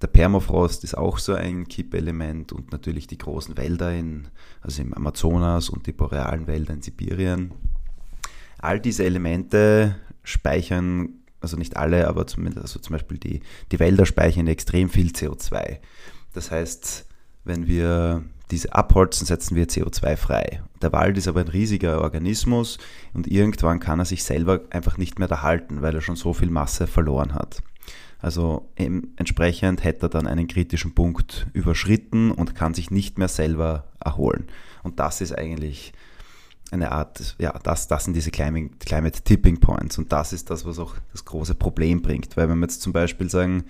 Der 0.00 0.06
Permafrost 0.06 0.84
ist 0.84 0.96
auch 0.96 1.18
so 1.18 1.34
ein 1.34 1.66
Kippelement 1.66 2.52
und 2.52 2.72
natürlich 2.72 3.06
die 3.06 3.18
großen 3.18 3.56
Wälder 3.56 3.92
in, 3.92 4.28
also 4.62 4.80
im 4.82 4.94
Amazonas 4.94 5.68
und 5.68 5.86
die 5.86 5.92
borealen 5.92 6.46
Wälder 6.46 6.74
in 6.74 6.82
Sibirien. 6.82 7.50
All 8.58 8.78
diese 8.78 9.04
Elemente 9.04 9.96
speichern 10.22 11.19
also 11.40 11.56
nicht 11.56 11.76
alle, 11.76 12.08
aber 12.08 12.26
zumindest, 12.26 12.62
also 12.62 12.78
zum 12.78 12.94
Beispiel 12.94 13.18
die, 13.18 13.40
die 13.72 13.78
Wälder 13.78 14.06
speichern 14.06 14.46
extrem 14.46 14.88
viel 14.88 15.08
CO2. 15.08 15.78
Das 16.32 16.50
heißt, 16.50 17.06
wenn 17.44 17.66
wir 17.66 18.24
diese 18.50 18.74
abholzen, 18.74 19.26
setzen 19.26 19.56
wir 19.56 19.66
CO2 19.68 20.16
frei. 20.16 20.62
Der 20.82 20.92
Wald 20.92 21.16
ist 21.16 21.28
aber 21.28 21.40
ein 21.40 21.48
riesiger 21.48 22.00
Organismus 22.00 22.78
und 23.14 23.26
irgendwann 23.26 23.80
kann 23.80 24.00
er 24.00 24.04
sich 24.04 24.24
selber 24.24 24.62
einfach 24.70 24.98
nicht 24.98 25.18
mehr 25.18 25.30
erhalten, 25.30 25.82
weil 25.82 25.94
er 25.94 26.00
schon 26.00 26.16
so 26.16 26.32
viel 26.32 26.50
Masse 26.50 26.86
verloren 26.86 27.34
hat. 27.34 27.62
Also 28.18 28.68
entsprechend 28.76 29.82
hätte 29.82 30.06
er 30.06 30.08
dann 30.10 30.26
einen 30.26 30.46
kritischen 30.46 30.94
Punkt 30.94 31.46
überschritten 31.54 32.30
und 32.30 32.54
kann 32.54 32.74
sich 32.74 32.90
nicht 32.90 33.18
mehr 33.18 33.28
selber 33.28 33.84
erholen. 33.98 34.48
Und 34.82 35.00
das 35.00 35.20
ist 35.22 35.36
eigentlich 35.36 35.92
eine 36.72 36.92
Art, 36.92 37.36
ja, 37.38 37.58
das, 37.62 37.88
das 37.88 38.04
sind 38.04 38.14
diese 38.14 38.30
Climate, 38.30 38.76
Climate 38.78 39.22
Tipping 39.22 39.58
Points 39.58 39.98
und 39.98 40.12
das 40.12 40.32
ist 40.32 40.50
das, 40.50 40.64
was 40.64 40.78
auch 40.78 40.94
das 41.12 41.24
große 41.24 41.54
Problem 41.54 42.02
bringt. 42.02 42.36
Weil 42.36 42.48
wenn 42.48 42.58
wir 42.58 42.66
jetzt 42.66 42.82
zum 42.82 42.92
Beispiel 42.92 43.28
sagen, 43.28 43.64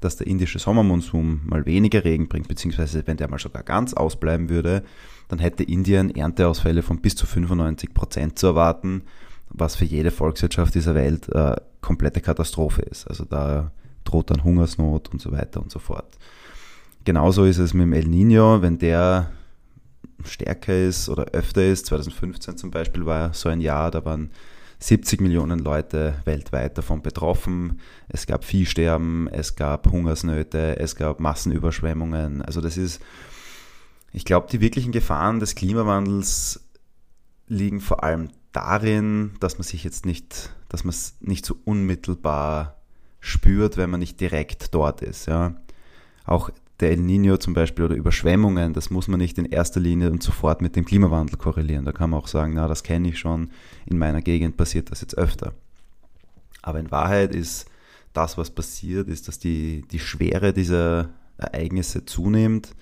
dass 0.00 0.16
der 0.16 0.26
indische 0.26 0.58
Sommermonsum 0.58 1.40
mal 1.44 1.66
weniger 1.66 2.04
Regen 2.04 2.28
bringt, 2.28 2.48
beziehungsweise 2.48 3.06
wenn 3.06 3.16
der 3.16 3.28
mal 3.28 3.38
sogar 3.38 3.62
ganz 3.62 3.94
ausbleiben 3.94 4.48
würde, 4.48 4.84
dann 5.28 5.40
hätte 5.40 5.64
Indien 5.64 6.14
Ernteausfälle 6.14 6.82
von 6.82 7.00
bis 7.00 7.16
zu 7.16 7.26
95 7.26 7.92
Prozent 7.92 8.38
zu 8.38 8.48
erwarten, 8.48 9.02
was 9.50 9.76
für 9.76 9.84
jede 9.84 10.10
Volkswirtschaft 10.10 10.74
dieser 10.74 10.94
Welt 10.94 11.28
äh, 11.30 11.56
komplette 11.80 12.20
Katastrophe 12.20 12.82
ist. 12.82 13.08
Also 13.08 13.24
da 13.24 13.72
droht 14.04 14.30
dann 14.30 14.44
Hungersnot 14.44 15.08
und 15.08 15.20
so 15.20 15.32
weiter 15.32 15.60
und 15.60 15.70
so 15.70 15.78
fort. 15.78 16.16
Genauso 17.04 17.44
ist 17.44 17.58
es 17.58 17.74
mit 17.74 17.84
dem 17.84 17.92
El 17.92 18.06
Nino, 18.06 18.62
wenn 18.62 18.78
der 18.78 19.30
stärker 20.24 20.86
ist 20.86 21.08
oder 21.08 21.26
öfter 21.32 21.64
ist. 21.64 21.86
2015 21.86 22.56
zum 22.56 22.70
Beispiel 22.70 23.06
war 23.06 23.34
so 23.34 23.48
ein 23.48 23.60
Jahr, 23.60 23.90
da 23.90 24.04
waren 24.04 24.30
70 24.80 25.20
Millionen 25.20 25.58
Leute 25.58 26.20
weltweit 26.24 26.78
davon 26.78 27.02
betroffen. 27.02 27.80
Es 28.08 28.26
gab 28.26 28.44
Viehsterben, 28.44 29.28
es 29.28 29.56
gab 29.56 29.90
Hungersnöte, 29.90 30.78
es 30.78 30.94
gab 30.94 31.20
Massenüberschwemmungen. 31.20 32.42
Also 32.42 32.60
das 32.60 32.76
ist, 32.76 33.02
ich 34.12 34.24
glaube, 34.24 34.46
die 34.50 34.60
wirklichen 34.60 34.92
Gefahren 34.92 35.40
des 35.40 35.54
Klimawandels 35.54 36.60
liegen 37.48 37.80
vor 37.80 38.04
allem 38.04 38.28
darin, 38.52 39.32
dass 39.40 39.58
man 39.58 39.64
sich 39.64 39.84
jetzt 39.84 40.06
nicht, 40.06 40.50
dass 40.68 40.84
man 40.84 40.90
es 40.90 41.16
nicht 41.20 41.44
so 41.44 41.56
unmittelbar 41.64 42.76
spürt, 43.20 43.76
wenn 43.76 43.90
man 43.90 44.00
nicht 44.00 44.20
direkt 44.20 44.74
dort 44.74 45.02
ist. 45.02 45.26
Ja. 45.26 45.56
Auch 46.24 46.50
der 46.80 46.90
El 46.90 46.98
Nino 46.98 47.36
zum 47.38 47.54
Beispiel 47.54 47.84
oder 47.84 47.96
Überschwemmungen, 47.96 48.72
das 48.72 48.90
muss 48.90 49.08
man 49.08 49.18
nicht 49.18 49.38
in 49.38 49.46
erster 49.46 49.80
Linie 49.80 50.10
und 50.10 50.22
sofort 50.22 50.62
mit 50.62 50.76
dem 50.76 50.84
Klimawandel 50.84 51.36
korrelieren. 51.36 51.84
Da 51.84 51.92
kann 51.92 52.10
man 52.10 52.20
auch 52.20 52.28
sagen, 52.28 52.54
na, 52.54 52.68
das 52.68 52.82
kenne 52.82 53.08
ich 53.08 53.18
schon, 53.18 53.50
in 53.86 53.98
meiner 53.98 54.22
Gegend 54.22 54.56
passiert 54.56 54.90
das 54.90 55.00
jetzt 55.00 55.18
öfter. 55.18 55.54
Aber 56.62 56.78
in 56.78 56.90
Wahrheit 56.90 57.34
ist 57.34 57.66
das, 58.12 58.38
was 58.38 58.50
passiert, 58.50 59.08
ist, 59.08 59.28
dass 59.28 59.38
die, 59.38 59.84
die 59.90 59.98
Schwere 59.98 60.52
dieser 60.52 61.10
Ereignisse 61.36 62.04
zunimmt 62.04 62.74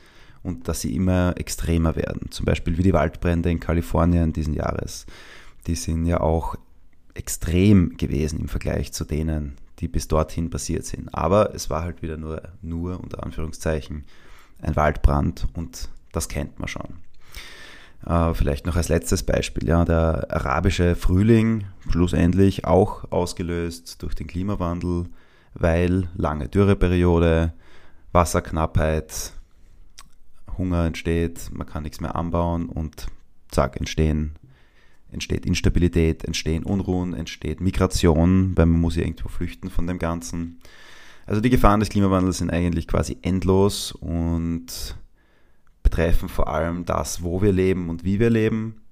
und 0.43 0.69
dass 0.69 0.81
sie 0.81 0.95
immer 0.95 1.35
extremer 1.37 1.97
werden. 1.97 2.31
Zum 2.31 2.47
Beispiel 2.47 2.79
wie 2.79 2.83
die 2.83 2.93
Waldbrände 2.93 3.51
in 3.51 3.61
Kalifornien 3.61 4.33
diesen 4.33 4.55
Jahres. 4.55 5.07
Die 5.67 5.75
sind 5.75 6.07
ja 6.07 6.21
auch 6.21 6.57
extrem 7.15 7.97
gewesen 7.97 8.41
im 8.41 8.49
Vergleich 8.49 8.93
zu 8.93 9.05
denen, 9.05 9.57
die 9.81 9.89
bis 9.89 10.09
dorthin 10.09 10.51
passiert 10.51 10.85
sind. 10.85 11.15
Aber 11.15 11.55
es 11.55 11.71
war 11.71 11.83
halt 11.83 12.03
wieder 12.03 12.17
nur, 12.17 12.43
nur 12.63 13.01
unter 13.01 13.23
Anführungszeichen, 13.23 14.05
ein 14.61 14.77
Waldbrand 14.77 15.49
und 15.55 15.89
das 16.13 16.29
kennt 16.29 16.59
man 16.59 16.69
schon. 16.69 16.97
Äh, 18.07 18.35
vielleicht 18.35 18.67
noch 18.67 18.77
als 18.77 18.89
letztes 18.89 19.23
Beispiel, 19.23 19.69
ja, 19.69 19.85
der 19.85 20.27
arabische 20.31 20.97
Frühling, 20.97 21.65
schlussendlich 21.91 22.65
auch 22.65 23.11
ausgelöst 23.11 24.03
durch 24.03 24.15
den 24.15 24.27
Klimawandel, 24.27 25.07
weil 25.55 26.09
lange 26.15 26.49
Dürreperiode, 26.49 27.53
Wasserknappheit, 28.13 29.33
Hunger 30.57 30.87
entsteht, 30.87 31.51
man 31.53 31.67
kann 31.67 31.83
nichts 31.83 32.01
mehr 32.01 32.17
anbauen 32.17 32.69
und 32.69 33.09
zack, 33.49 33.77
entstehen 33.77 34.37
entsteht 35.17 35.47
Instabilität, 35.47 36.25
entstehen 36.25 36.63
Unruhen, 36.63 37.15
entsteht 37.15 37.61
Migration, 37.63 38.53
weil 38.55 38.67
man 38.67 38.81
muss 38.81 38.97
ja 38.97 39.03
irgendwo 39.03 39.29
flüchten 39.29 39.71
von 39.71 39.87
dem 39.87 39.99
Ganzen. 39.99 40.61
Also 41.25 41.41
die 41.41 41.51
Gefahren 41.51 41.81
des 41.81 41.89
Klimawandels 41.89 42.39
sind 42.39 42.51
eigentlich 42.51 42.87
quasi 42.87 43.17
endlos 43.23 43.93
und 43.93 44.97
betreffen 45.83 46.29
vor 46.29 46.49
allem 46.49 46.85
das, 46.85 47.23
wo 47.23 47.41
wir 47.41 47.53
leben 47.53 47.89
und 47.89 48.05
wie 48.05 48.21
wir 48.21 48.29
leben 48.29 48.83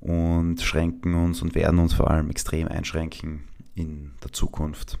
und 0.00 0.60
schränken 0.62 1.14
uns 1.14 1.42
und 1.42 1.54
werden 1.54 1.80
uns 1.80 1.94
vor 1.94 2.10
allem 2.10 2.30
extrem 2.30 2.68
einschränken 2.68 3.42
in 3.74 4.12
der 4.22 4.32
Zukunft. 4.32 4.98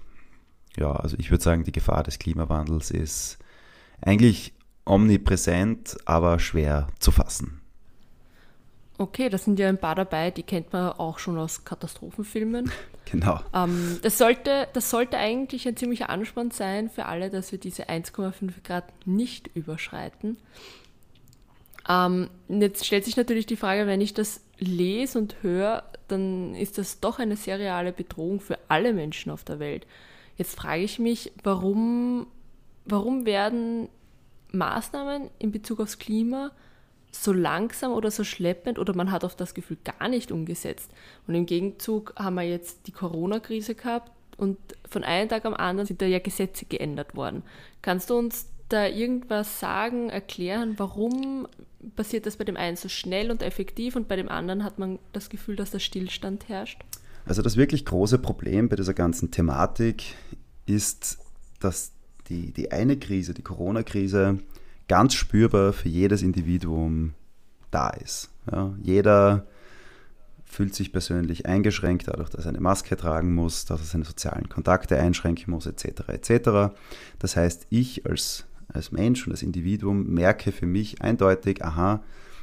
Ja, 0.76 0.92
also 0.92 1.16
ich 1.18 1.30
würde 1.30 1.44
sagen, 1.44 1.62
die 1.62 1.72
Gefahr 1.72 2.02
des 2.02 2.18
Klimawandels 2.18 2.90
ist 2.90 3.38
eigentlich 4.00 4.52
omnipräsent, 4.84 5.96
aber 6.06 6.40
schwer 6.40 6.88
zu 6.98 7.12
fassen. 7.12 7.60
Okay, 8.96 9.28
da 9.28 9.38
sind 9.38 9.58
ja 9.58 9.68
ein 9.68 9.78
paar 9.78 9.96
dabei, 9.96 10.30
die 10.30 10.44
kennt 10.44 10.72
man 10.72 10.92
auch 10.92 11.18
schon 11.18 11.38
aus 11.38 11.64
Katastrophenfilmen. 11.64 12.70
Genau. 13.10 13.38
Ähm, 13.52 13.98
das, 14.00 14.16
sollte, 14.16 14.66
das 14.72 14.88
sollte 14.88 15.18
eigentlich 15.18 15.68
ein 15.68 15.76
ziemlicher 15.76 16.08
Anspann 16.08 16.50
sein 16.50 16.88
für 16.88 17.04
alle, 17.04 17.28
dass 17.28 17.52
wir 17.52 17.58
diese 17.58 17.90
1,5 17.90 18.50
Grad 18.64 18.84
nicht 19.06 19.50
überschreiten. 19.54 20.38
Ähm, 21.86 22.30
jetzt 22.48 22.86
stellt 22.86 23.04
sich 23.04 23.18
natürlich 23.18 23.44
die 23.44 23.56
Frage, 23.56 23.86
wenn 23.86 24.00
ich 24.00 24.14
das 24.14 24.40
lese 24.58 25.18
und 25.18 25.36
höre, 25.42 25.84
dann 26.08 26.54
ist 26.54 26.78
das 26.78 27.00
doch 27.00 27.18
eine 27.18 27.36
sehr 27.36 27.58
reale 27.58 27.92
Bedrohung 27.92 28.40
für 28.40 28.58
alle 28.68 28.94
Menschen 28.94 29.30
auf 29.30 29.44
der 29.44 29.58
Welt. 29.58 29.86
Jetzt 30.36 30.56
frage 30.56 30.82
ich 30.82 30.98
mich, 30.98 31.30
warum, 31.42 32.26
warum 32.86 33.26
werden 33.26 33.90
Maßnahmen 34.52 35.30
in 35.38 35.52
Bezug 35.52 35.80
aufs 35.80 35.98
Klima 35.98 36.52
so 37.14 37.32
langsam 37.32 37.92
oder 37.92 38.10
so 38.10 38.24
schleppend 38.24 38.78
oder 38.78 38.94
man 38.94 39.10
hat 39.10 39.24
oft 39.24 39.40
das 39.40 39.54
Gefühl 39.54 39.78
gar 39.84 40.08
nicht 40.08 40.32
umgesetzt. 40.32 40.90
Und 41.26 41.34
im 41.34 41.46
Gegenzug 41.46 42.12
haben 42.16 42.34
wir 42.34 42.42
jetzt 42.42 42.86
die 42.86 42.92
Corona-Krise 42.92 43.74
gehabt 43.74 44.10
und 44.36 44.58
von 44.88 45.04
einem 45.04 45.28
Tag 45.28 45.44
am 45.44 45.54
anderen 45.54 45.86
sind 45.86 46.02
da 46.02 46.06
ja 46.06 46.18
Gesetze 46.18 46.64
geändert 46.64 47.14
worden. 47.14 47.42
Kannst 47.82 48.10
du 48.10 48.18
uns 48.18 48.48
da 48.68 48.86
irgendwas 48.86 49.60
sagen, 49.60 50.10
erklären, 50.10 50.74
warum 50.78 51.46
passiert 51.94 52.26
das 52.26 52.36
bei 52.36 52.44
dem 52.44 52.56
einen 52.56 52.76
so 52.76 52.88
schnell 52.88 53.30
und 53.30 53.42
effektiv 53.42 53.94
und 53.94 54.08
bei 54.08 54.16
dem 54.16 54.28
anderen 54.28 54.64
hat 54.64 54.78
man 54.78 54.98
das 55.12 55.28
Gefühl, 55.28 55.54
dass 55.54 55.70
da 55.70 55.78
Stillstand 55.78 56.48
herrscht? 56.48 56.82
Also 57.26 57.42
das 57.42 57.56
wirklich 57.56 57.84
große 57.84 58.18
Problem 58.18 58.68
bei 58.68 58.76
dieser 58.76 58.94
ganzen 58.94 59.30
Thematik 59.30 60.14
ist, 60.66 61.18
dass 61.60 61.92
die, 62.28 62.52
die 62.52 62.72
eine 62.72 62.98
Krise, 62.98 63.34
die 63.34 63.42
Corona-Krise, 63.42 64.40
ganz 64.88 65.14
spürbar 65.14 65.72
für 65.72 65.88
jedes 65.88 66.22
Individuum 66.22 67.14
da 67.70 67.90
ist. 67.90 68.30
Ja, 68.50 68.74
jeder 68.82 69.46
fühlt 70.44 70.74
sich 70.74 70.92
persönlich 70.92 71.46
eingeschränkt 71.46 72.06
dadurch, 72.06 72.30
dass 72.30 72.44
er 72.44 72.50
eine 72.50 72.60
Maske 72.60 72.96
tragen 72.96 73.34
muss, 73.34 73.64
dass 73.64 73.80
er 73.80 73.86
seine 73.86 74.04
sozialen 74.04 74.48
Kontakte 74.48 74.98
einschränken 74.98 75.50
muss, 75.50 75.66
etc. 75.66 76.08
etc. 76.08 76.74
Das 77.18 77.36
heißt, 77.36 77.66
ich 77.70 78.06
als, 78.06 78.44
als 78.68 78.92
Mensch 78.92 79.26
und 79.26 79.32
als 79.32 79.42
Individuum 79.42 80.06
merke 80.06 80.52
für 80.52 80.66
mich 80.66 81.02
eindeutig, 81.02 81.64
aha, 81.64 82.02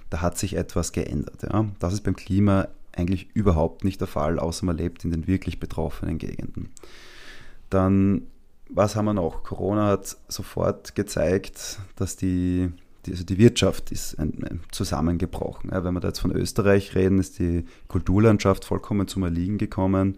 da 0.09 0.21
hat 0.21 0.37
sich 0.37 0.55
etwas 0.55 0.91
geändert. 0.91 1.43
Ja. 1.43 1.67
Das 1.79 1.93
ist 1.93 2.01
beim 2.01 2.15
Klima 2.15 2.67
eigentlich 2.91 3.29
überhaupt 3.33 3.85
nicht 3.85 4.01
der 4.01 4.07
Fall, 4.07 4.39
außer 4.39 4.65
man 4.65 4.77
lebt 4.77 5.05
in 5.05 5.11
den 5.11 5.27
wirklich 5.27 5.59
betroffenen 5.59 6.17
Gegenden. 6.17 6.69
Dann 7.69 8.23
was 8.73 8.95
haben 8.95 9.05
wir 9.05 9.13
noch? 9.13 9.43
Corona 9.43 9.87
hat 9.87 10.17
sofort 10.27 10.95
gezeigt, 10.95 11.79
dass 11.95 12.15
die, 12.15 12.71
die, 13.05 13.11
also 13.11 13.23
die 13.23 13.37
Wirtschaft 13.37 13.91
ist 13.91 14.17
ein, 14.17 14.43
ein 14.43 14.61
zusammengebrochen. 14.71 15.71
Ja, 15.71 15.83
wenn 15.83 15.93
wir 15.93 15.99
da 15.99 16.09
jetzt 16.09 16.19
von 16.19 16.31
Österreich 16.31 16.95
reden, 16.95 17.19
ist 17.19 17.39
die 17.39 17.65
Kulturlandschaft 17.87 18.65
vollkommen 18.65 19.07
zum 19.07 19.23
Erliegen 19.23 19.57
gekommen. 19.57 20.17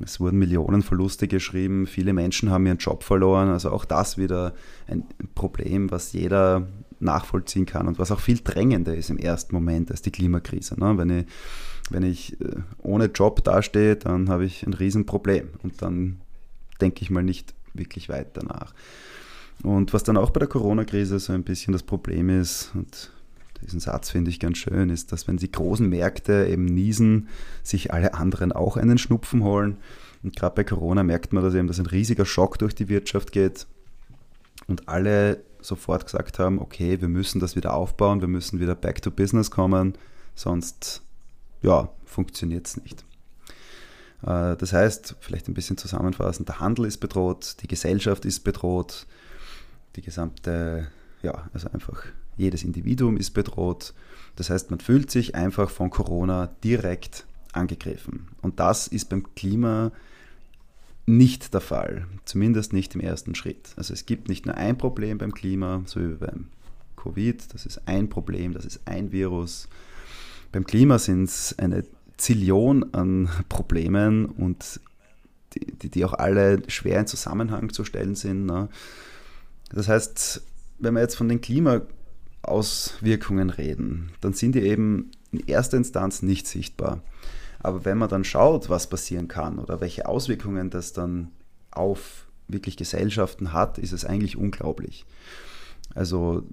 Es 0.00 0.20
wurden 0.20 0.38
Millionen 0.38 0.82
Verluste 0.82 1.26
geschrieben, 1.26 1.86
viele 1.86 2.12
Menschen 2.12 2.50
haben 2.50 2.66
ihren 2.66 2.78
Job 2.78 3.02
verloren. 3.02 3.48
Also 3.48 3.70
auch 3.70 3.84
das 3.84 4.16
wieder 4.16 4.54
ein 4.86 5.04
Problem, 5.34 5.90
was 5.90 6.12
jeder 6.12 6.68
nachvollziehen 7.00 7.66
kann 7.66 7.88
und 7.88 7.98
was 7.98 8.10
auch 8.10 8.20
viel 8.20 8.38
drängender 8.38 8.94
ist 8.94 9.10
im 9.10 9.18
ersten 9.18 9.54
Moment 9.54 9.90
als 9.90 10.02
die 10.02 10.10
Klimakrise. 10.10 10.78
Ne? 10.78 10.98
Wenn, 10.98 11.10
ich, 11.10 11.26
wenn 11.90 12.02
ich 12.02 12.40
äh, 12.40 12.56
ohne 12.78 13.06
Job 13.06 13.42
dastehe, 13.44 13.96
dann 13.96 14.28
habe 14.28 14.44
ich 14.44 14.66
ein 14.66 14.72
Riesenproblem 14.72 15.48
und 15.62 15.82
dann 15.82 16.20
denke 16.80 17.02
ich 17.02 17.10
mal 17.10 17.22
nicht 17.22 17.54
wirklich 17.78 18.08
weiter 18.08 18.42
nach. 18.44 18.74
Und 19.62 19.92
was 19.92 20.04
dann 20.04 20.16
auch 20.16 20.30
bei 20.30 20.40
der 20.40 20.48
Corona-Krise 20.48 21.18
so 21.18 21.32
ein 21.32 21.42
bisschen 21.42 21.72
das 21.72 21.82
Problem 21.82 22.28
ist, 22.28 22.70
und 22.74 23.10
diesen 23.62 23.80
Satz 23.80 24.10
finde 24.10 24.30
ich 24.30 24.38
ganz 24.38 24.58
schön, 24.58 24.90
ist, 24.90 25.10
dass 25.10 25.26
wenn 25.26 25.36
die 25.36 25.50
großen 25.50 25.88
Märkte 25.88 26.46
eben 26.48 26.64
niesen, 26.64 27.28
sich 27.62 27.92
alle 27.92 28.14
anderen 28.14 28.52
auch 28.52 28.76
einen 28.76 28.98
Schnupfen 28.98 29.42
holen. 29.42 29.78
Und 30.22 30.36
gerade 30.36 30.54
bei 30.54 30.64
Corona 30.64 31.02
merkt 31.02 31.32
man, 31.32 31.42
dass 31.42 31.54
eben 31.54 31.66
dass 31.66 31.80
ein 31.80 31.86
riesiger 31.86 32.24
Schock 32.24 32.58
durch 32.58 32.74
die 32.74 32.88
Wirtschaft 32.88 33.32
geht 33.32 33.66
und 34.66 34.88
alle 34.88 35.42
sofort 35.60 36.04
gesagt 36.04 36.38
haben, 36.38 36.60
okay, 36.60 37.00
wir 37.00 37.08
müssen 37.08 37.40
das 37.40 37.56
wieder 37.56 37.74
aufbauen, 37.74 38.20
wir 38.20 38.28
müssen 38.28 38.60
wieder 38.60 38.74
back 38.74 39.02
to 39.02 39.10
business 39.10 39.50
kommen, 39.50 39.94
sonst 40.34 41.02
ja, 41.62 41.90
funktioniert 42.04 42.66
es 42.66 42.76
nicht. 42.76 43.04
Äh, 44.22 44.56
das 44.56 44.72
heißt, 44.72 45.16
vielleicht 45.20 45.48
ein 45.48 45.54
bisschen 45.54 45.76
zusammenfassend, 45.76 46.48
der 46.48 46.60
Handel 46.60 46.86
ist 46.86 46.98
bedroht, 46.98 47.56
die 47.62 47.68
Gesellschaft 47.68 48.24
ist 48.24 48.40
bedroht, 48.40 49.06
die 49.96 50.02
gesamte, 50.02 50.88
ja, 51.22 51.48
also 51.52 51.70
einfach 51.70 52.04
jedes 52.36 52.62
Individuum 52.62 53.16
ist 53.16 53.30
bedroht. 53.30 53.94
Das 54.36 54.50
heißt, 54.50 54.70
man 54.70 54.80
fühlt 54.80 55.10
sich 55.10 55.34
einfach 55.34 55.70
von 55.70 55.90
Corona 55.90 56.48
direkt 56.62 57.26
angegriffen. 57.52 58.28
Und 58.40 58.60
das 58.60 58.86
ist 58.86 59.08
beim 59.08 59.34
Klima 59.34 59.90
nicht 61.06 61.54
der 61.54 61.60
Fall, 61.60 62.06
zumindest 62.24 62.72
nicht 62.72 62.94
im 62.94 63.00
ersten 63.00 63.34
Schritt. 63.34 63.70
Also 63.76 63.94
es 63.94 64.06
gibt 64.06 64.28
nicht 64.28 64.46
nur 64.46 64.56
ein 64.56 64.76
Problem 64.76 65.18
beim 65.18 65.32
Klima, 65.32 65.82
so 65.86 66.00
wie 66.00 66.14
beim 66.14 66.48
Covid, 66.96 67.54
das 67.54 67.64
ist 67.64 67.80
ein 67.86 68.08
Problem, 68.08 68.52
das 68.52 68.66
ist 68.66 68.80
ein 68.84 69.10
Virus. 69.10 69.68
Beim 70.52 70.64
Klima 70.64 70.98
sind 70.98 71.24
es 71.24 71.58
eine 71.58 71.84
Zillion 72.18 72.92
an 72.92 73.28
Problemen 73.48 74.26
und 74.26 74.80
die, 75.54 75.88
die, 75.88 76.04
auch 76.04 76.12
alle 76.12 76.62
schwer 76.68 77.00
in 77.00 77.06
Zusammenhang 77.06 77.72
zu 77.72 77.84
stellen 77.84 78.14
sind. 78.14 78.46
Ne? 78.46 78.68
Das 79.70 79.88
heißt, 79.88 80.42
wenn 80.78 80.94
wir 80.94 81.00
jetzt 81.00 81.16
von 81.16 81.28
den 81.28 81.40
Klimaauswirkungen 81.40 83.50
reden, 83.50 84.12
dann 84.20 84.34
sind 84.34 84.54
die 84.54 84.60
eben 84.60 85.10
in 85.32 85.40
erster 85.46 85.76
Instanz 85.76 86.22
nicht 86.22 86.46
sichtbar. 86.46 87.02
Aber 87.60 87.84
wenn 87.84 87.98
man 87.98 88.08
dann 88.08 88.24
schaut, 88.24 88.68
was 88.68 88.88
passieren 88.88 89.28
kann 89.28 89.58
oder 89.58 89.80
welche 89.80 90.06
Auswirkungen 90.06 90.70
das 90.70 90.92
dann 90.92 91.32
auf 91.70 92.26
wirklich 92.46 92.76
Gesellschaften 92.76 93.52
hat, 93.52 93.78
ist 93.78 93.92
es 93.92 94.04
eigentlich 94.04 94.36
unglaublich. 94.36 95.04
Also 95.94 96.44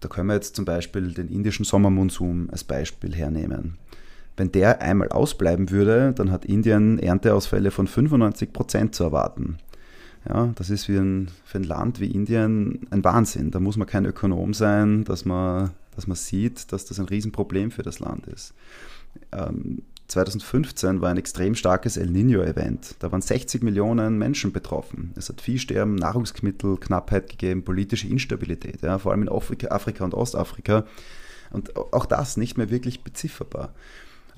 da 0.00 0.08
können 0.08 0.28
wir 0.28 0.34
jetzt 0.34 0.56
zum 0.56 0.64
Beispiel 0.64 1.12
den 1.12 1.28
indischen 1.28 1.64
Sommermonsum 1.64 2.48
als 2.50 2.64
Beispiel 2.64 3.14
hernehmen. 3.14 3.78
Wenn 4.40 4.52
der 4.52 4.80
einmal 4.80 5.10
ausbleiben 5.10 5.68
würde, 5.68 6.14
dann 6.14 6.30
hat 6.30 6.46
Indien 6.46 6.98
Ernteausfälle 6.98 7.70
von 7.70 7.86
95 7.86 8.54
Prozent 8.54 8.94
zu 8.94 9.04
erwarten. 9.04 9.58
Ja, 10.26 10.54
das 10.54 10.70
ist 10.70 10.86
für 10.86 10.98
ein, 10.98 11.28
für 11.44 11.58
ein 11.58 11.64
Land 11.64 12.00
wie 12.00 12.10
Indien 12.10 12.86
ein 12.88 13.04
Wahnsinn. 13.04 13.50
Da 13.50 13.60
muss 13.60 13.76
man 13.76 13.86
kein 13.86 14.06
Ökonom 14.06 14.54
sein, 14.54 15.04
dass 15.04 15.26
man, 15.26 15.72
dass 15.94 16.06
man 16.06 16.16
sieht, 16.16 16.72
dass 16.72 16.86
das 16.86 16.98
ein 16.98 17.04
Riesenproblem 17.04 17.70
für 17.70 17.82
das 17.82 17.98
Land 17.98 18.28
ist. 18.28 18.54
Ähm, 19.30 19.82
2015 20.08 21.02
war 21.02 21.10
ein 21.10 21.18
extrem 21.18 21.54
starkes 21.54 21.98
El 21.98 22.08
Nino-Event. 22.08 22.94
Da 23.00 23.12
waren 23.12 23.20
60 23.20 23.62
Millionen 23.62 24.16
Menschen 24.16 24.52
betroffen. 24.54 25.12
Es 25.16 25.28
hat 25.28 25.42
Viehsterben, 25.42 25.96
Nahrungsmittelknappheit 25.96 27.28
gegeben, 27.28 27.62
politische 27.62 28.08
Instabilität, 28.08 28.80
ja, 28.80 28.98
vor 28.98 29.12
allem 29.12 29.20
in 29.20 29.28
Afrika, 29.28 29.68
Afrika 29.68 30.02
und 30.02 30.14
Ostafrika. 30.14 30.86
Und 31.50 31.76
auch 31.76 32.06
das 32.06 32.38
nicht 32.38 32.56
mehr 32.56 32.70
wirklich 32.70 33.04
bezifferbar. 33.04 33.74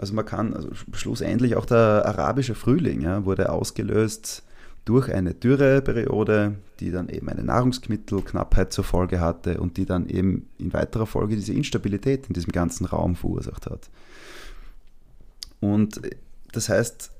Also 0.02 0.14
man 0.14 0.26
kann, 0.26 0.52
also 0.52 0.68
schlussendlich 0.94 1.54
auch 1.54 1.64
der 1.64 2.04
arabische 2.04 2.56
Frühling 2.56 3.02
ja, 3.02 3.24
wurde 3.24 3.52
ausgelöst 3.52 4.42
durch 4.84 5.08
eine 5.14 5.32
Dürreperiode, 5.32 6.56
die 6.80 6.90
dann 6.90 7.08
eben 7.08 7.28
eine 7.28 7.44
Nahrungsmittelknappheit 7.44 8.72
zur 8.72 8.82
Folge 8.82 9.20
hatte 9.20 9.60
und 9.60 9.76
die 9.76 9.86
dann 9.86 10.08
eben 10.08 10.48
in 10.58 10.72
weiterer 10.72 11.06
Folge 11.06 11.36
diese 11.36 11.52
Instabilität 11.52 12.26
in 12.26 12.32
diesem 12.32 12.50
ganzen 12.50 12.84
Raum 12.86 13.14
verursacht 13.14 13.66
hat. 13.66 13.90
Und 15.60 16.00
das 16.50 16.68
heißt, 16.68 17.12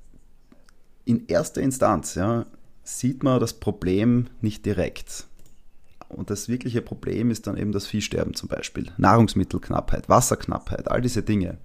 in 1.05 1.29
erster 1.29 1.63
Instanz 1.63 2.17
ja, 2.17 2.47
sieht 2.83 3.23
man 3.23 3.39
das 3.39 3.53
Problem 3.53 4.27
nicht 4.41 4.67
direkt. 4.67 5.29
Und 6.09 6.31
das 6.31 6.49
wirkliche 6.49 6.83
Problem 6.83 7.31
ist 7.31 7.47
dann 7.47 7.57
eben 7.57 7.71
das 7.71 7.87
Viehsterben 7.87 8.35
zum 8.35 8.49
Beispiel, 8.49 8.91
Nahrungsmittelknappheit, 8.97 10.09
Wasserknappheit, 10.09 10.91
all 10.91 11.01
diese 11.01 11.23
Dinge. 11.23 11.59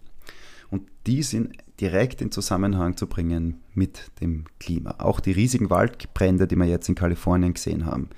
Und 0.69 0.87
die 1.05 1.23
sind 1.23 1.57
direkt 1.79 2.21
in 2.21 2.31
Zusammenhang 2.31 2.97
zu 2.97 3.07
bringen 3.07 3.61
mit 3.73 4.11
dem 4.21 4.45
Klima. 4.59 4.95
Auch 4.97 5.19
die 5.19 5.31
riesigen 5.31 5.69
Waldbrände, 5.69 6.47
die 6.47 6.55
wir 6.55 6.65
jetzt 6.65 6.89
in 6.89 6.95
Kalifornien 6.95 7.53
gesehen 7.53 7.85
haben, 7.85 8.09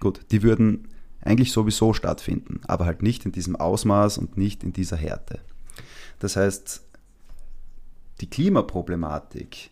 gut, 0.00 0.20
die 0.30 0.42
würden 0.42 0.88
eigentlich 1.22 1.52
sowieso 1.52 1.92
stattfinden, 1.92 2.60
aber 2.66 2.86
halt 2.86 3.02
nicht 3.02 3.24
in 3.24 3.32
diesem 3.32 3.56
Ausmaß 3.56 4.18
und 4.18 4.36
nicht 4.36 4.62
in 4.62 4.72
dieser 4.72 4.96
Härte. 4.96 5.40
Das 6.18 6.36
heißt, 6.36 6.82
die 8.20 8.30
Klimaproblematik 8.30 9.70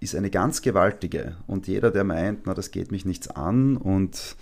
ist 0.00 0.14
eine 0.14 0.30
ganz 0.30 0.62
gewaltige 0.62 1.36
und 1.46 1.68
jeder, 1.68 1.90
der 1.90 2.04
meint, 2.04 2.46
na, 2.46 2.54
das 2.54 2.70
geht 2.70 2.90
mich 2.90 3.04
nichts 3.04 3.28
an 3.28 3.76
und 3.76 4.36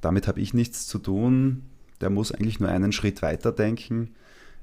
damit 0.00 0.28
habe 0.28 0.40
ich 0.40 0.54
nichts 0.54 0.86
zu 0.86 0.98
tun, 0.98 1.62
der 2.00 2.10
muss 2.10 2.32
eigentlich 2.32 2.60
nur 2.60 2.68
einen 2.68 2.92
Schritt 2.92 3.22
weiter 3.22 3.52
denken. 3.52 4.14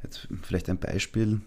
Jetzt 0.03 0.27
vielleicht 0.43 0.69
ein 0.69 0.77
Beispiel 0.77 1.41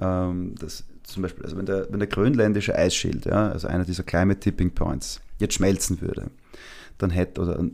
ähm, 0.00 0.54
das 0.58 0.84
zum 1.02 1.22
Beispiel, 1.22 1.44
also 1.44 1.56
wenn 1.56 1.66
der, 1.66 1.86
wenn 1.90 1.98
der 1.98 2.08
grönländische 2.08 2.74
Eisschild, 2.74 3.26
ja, 3.26 3.50
also 3.50 3.68
einer 3.68 3.84
dieser 3.84 4.02
Climate 4.02 4.40
Tipping 4.40 4.70
Points, 4.70 5.20
jetzt 5.38 5.54
schmelzen 5.54 6.00
würde, 6.00 6.30
dann 6.98 7.10
hätte 7.10 7.40
oder 7.40 7.64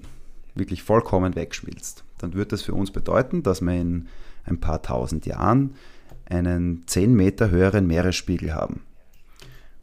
wirklich 0.55 0.83
vollkommen 0.83 1.35
wegschmilzt, 1.35 2.05
dann 2.19 2.35
würde 2.35 2.51
das 2.51 2.63
für 2.63 2.75
uns 2.75 2.91
bedeuten, 2.91 3.43
dass 3.43 3.61
wir 3.61 3.75
in 3.75 4.09
ein 4.45 4.59
paar 4.59 4.83
tausend 4.83 5.27
Jahren 5.27 5.75
einen 6.25 6.85
10 6.87 7.15
Meter 7.15 7.51
höheren 7.51 7.87
Meeresspiegel 7.87 8.55
haben. 8.55 8.81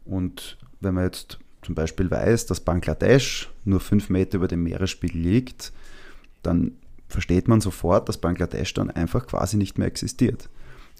Und 0.04 0.58
wenn 0.80 0.94
man 0.94 1.04
jetzt 1.04 1.38
zum 1.62 1.74
Beispiel 1.74 2.10
weiß, 2.10 2.46
dass 2.46 2.60
Bangladesch 2.60 3.50
nur 3.64 3.80
5 3.80 4.10
Meter 4.10 4.36
über 4.36 4.48
dem 4.48 4.62
Meeresspiegel 4.62 5.20
liegt, 5.20 5.72
dann 6.42 6.72
versteht 7.08 7.48
man 7.48 7.60
sofort, 7.60 8.08
dass 8.08 8.18
Bangladesch 8.18 8.74
dann 8.74 8.90
einfach 8.90 9.26
quasi 9.26 9.56
nicht 9.56 9.78
mehr 9.78 9.86
existiert. 9.86 10.48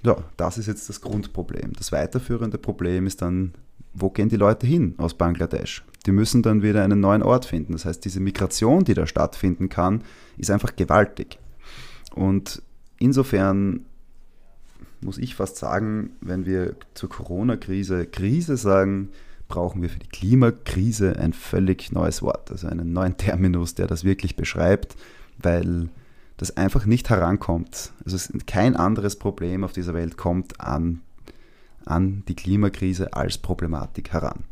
Ja, 0.04 0.16
das 0.36 0.58
ist 0.58 0.66
jetzt 0.66 0.88
das 0.88 1.00
Grundproblem. 1.00 1.72
Das 1.76 1.90
weiterführende 1.90 2.58
Problem 2.58 3.06
ist 3.06 3.22
dann, 3.22 3.54
wo 3.94 4.10
gehen 4.10 4.28
die 4.28 4.36
Leute 4.36 4.66
hin 4.66 4.94
aus 4.98 5.14
Bangladesch? 5.14 5.84
Die 6.04 6.12
müssen 6.12 6.42
dann 6.42 6.62
wieder 6.62 6.82
einen 6.82 7.00
neuen 7.00 7.22
Ort 7.22 7.46
finden. 7.46 7.72
Das 7.72 7.86
heißt, 7.86 8.04
diese 8.04 8.20
Migration, 8.20 8.84
die 8.84 8.94
da 8.94 9.06
stattfinden 9.06 9.68
kann, 9.68 10.02
ist 10.36 10.50
einfach 10.50 10.76
gewaltig. 10.76 11.38
Und 12.14 12.60
insofern 12.98 13.86
muss 15.00 15.18
ich 15.18 15.34
fast 15.34 15.56
sagen, 15.56 16.10
wenn 16.20 16.44
wir 16.44 16.76
zur 16.94 17.08
Corona-Krise 17.08 18.06
Krise 18.06 18.56
sagen, 18.56 19.10
brauchen 19.48 19.82
wir 19.82 19.88
für 19.88 19.98
die 19.98 20.08
Klimakrise 20.08 21.18
ein 21.18 21.32
völlig 21.32 21.92
neues 21.92 22.22
Wort, 22.22 22.50
also 22.50 22.66
einen 22.66 22.92
neuen 22.92 23.16
Terminus, 23.16 23.74
der 23.74 23.86
das 23.86 24.04
wirklich 24.04 24.36
beschreibt, 24.36 24.96
weil 25.38 25.88
das 26.36 26.56
einfach 26.56 26.84
nicht 26.86 27.10
herankommt. 27.10 27.92
Also 28.04 28.18
kein 28.46 28.76
anderes 28.76 29.16
Problem 29.16 29.64
auf 29.64 29.72
dieser 29.72 29.94
Welt 29.94 30.16
kommt 30.16 30.60
an, 30.60 31.02
an 31.84 32.24
die 32.26 32.34
Klimakrise 32.34 33.12
als 33.12 33.38
Problematik 33.38 34.12
heran. 34.12 34.44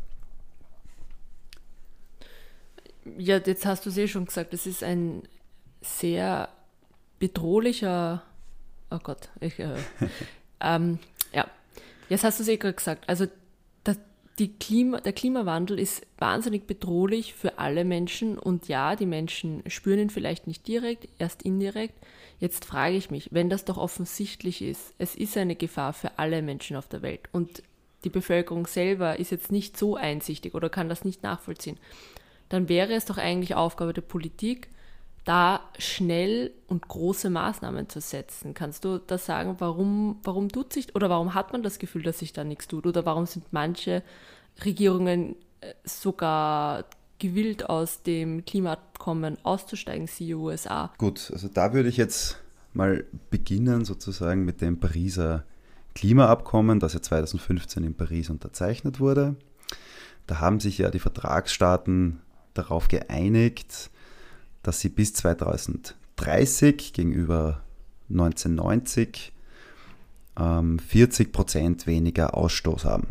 Ja, 3.17 3.37
jetzt 3.37 3.65
hast 3.65 3.85
du 3.85 3.89
es 3.89 3.97
eh 3.97 4.07
schon 4.07 4.25
gesagt, 4.25 4.53
es 4.53 4.65
ist 4.65 4.81
ein 4.81 5.23
sehr 5.81 6.47
bedrohlicher, 7.19 8.23
oh 8.89 8.99
Gott, 8.99 9.29
ich, 9.41 9.59
äh, 9.59 9.75
ähm, 10.61 10.99
ja, 11.33 11.47
jetzt 12.07 12.23
hast 12.23 12.39
du 12.39 12.43
es 12.43 12.49
eh 12.49 12.57
gerade 12.57 12.75
gesagt, 12.75 13.07
also 13.09 13.27
Klima, 14.59 14.99
der 14.99 15.13
Klimawandel 15.13 15.77
ist 15.79 16.05
wahnsinnig 16.17 16.65
bedrohlich 16.65 17.33
für 17.35 17.59
alle 17.59 17.85
Menschen. 17.85 18.37
Und 18.39 18.67
ja, 18.67 18.95
die 18.95 19.05
Menschen 19.05 19.63
spüren 19.67 19.99
ihn 19.99 20.09
vielleicht 20.09 20.47
nicht 20.47 20.67
direkt, 20.67 21.07
erst 21.19 21.43
indirekt. 21.43 21.95
Jetzt 22.39 22.65
frage 22.65 22.95
ich 22.95 23.11
mich, 23.11 23.29
wenn 23.31 23.49
das 23.49 23.65
doch 23.65 23.77
offensichtlich 23.77 24.61
ist, 24.61 24.93
es 24.97 25.15
ist 25.15 25.37
eine 25.37 25.55
Gefahr 25.55 25.93
für 25.93 26.17
alle 26.17 26.41
Menschen 26.41 26.75
auf 26.75 26.87
der 26.87 27.01
Welt. 27.01 27.21
Und 27.31 27.61
die 28.03 28.09
Bevölkerung 28.09 28.67
selber 28.67 29.19
ist 29.19 29.31
jetzt 29.31 29.51
nicht 29.51 29.77
so 29.77 29.95
einsichtig 29.95 30.55
oder 30.55 30.69
kann 30.69 30.89
das 30.89 31.05
nicht 31.05 31.23
nachvollziehen, 31.23 31.77
dann 32.49 32.69
wäre 32.69 32.93
es 32.93 33.05
doch 33.05 33.17
eigentlich 33.17 33.55
Aufgabe 33.55 33.93
der 33.93 34.01
Politik, 34.01 34.67
da 35.25 35.61
schnell 35.77 36.51
und 36.67 36.87
große 36.87 37.29
Maßnahmen 37.29 37.87
zu 37.89 38.01
setzen. 38.01 38.53
Kannst 38.53 38.83
du 38.83 38.97
das 38.97 39.25
sagen, 39.25 39.55
warum, 39.59 40.19
warum 40.23 40.49
tut 40.49 40.73
sich 40.73 40.95
oder 40.95 41.09
warum 41.09 41.33
hat 41.33 41.53
man 41.53 41.63
das 41.63 41.79
Gefühl, 41.79 42.03
dass 42.03 42.19
sich 42.19 42.33
da 42.33 42.43
nichts 42.43 42.67
tut? 42.67 42.85
Oder 42.85 43.05
warum 43.05 43.25
sind 43.25 43.45
manche 43.51 44.03
Regierungen 44.65 45.35
äh, 45.61 45.73
sogar 45.85 46.85
gewillt, 47.19 47.69
aus 47.69 48.03
dem 48.03 48.43
Klimaabkommen 48.43 49.37
auszusteigen, 49.43 50.07
siehe 50.07 50.35
USA? 50.35 50.91
Gut, 50.97 51.31
also 51.31 51.47
da 51.47 51.73
würde 51.73 51.87
ich 51.87 51.97
jetzt 51.97 52.37
mal 52.73 53.05
beginnen 53.29 53.85
sozusagen 53.85 54.43
mit 54.43 54.61
dem 54.61 54.79
Pariser 54.79 55.45
Klimaabkommen, 55.95 56.79
das 56.79 56.93
ja 56.93 57.01
2015 57.01 57.83
in 57.83 57.93
Paris 57.93 58.29
unterzeichnet 58.29 58.99
wurde. 58.99 59.35
Da 60.27 60.39
haben 60.39 60.59
sich 60.59 60.79
ja 60.79 60.89
die 60.89 60.99
Vertragsstaaten 60.99 62.19
darauf 62.53 62.87
geeinigt, 62.87 63.91
dass 64.63 64.79
sie 64.79 64.89
bis 64.89 65.13
2030 65.13 66.93
gegenüber 66.93 67.61
1990 68.09 69.33
ähm, 70.39 70.79
40 70.79 71.31
Prozent 71.31 71.87
weniger 71.87 72.35
Ausstoß 72.35 72.85
haben. 72.85 73.07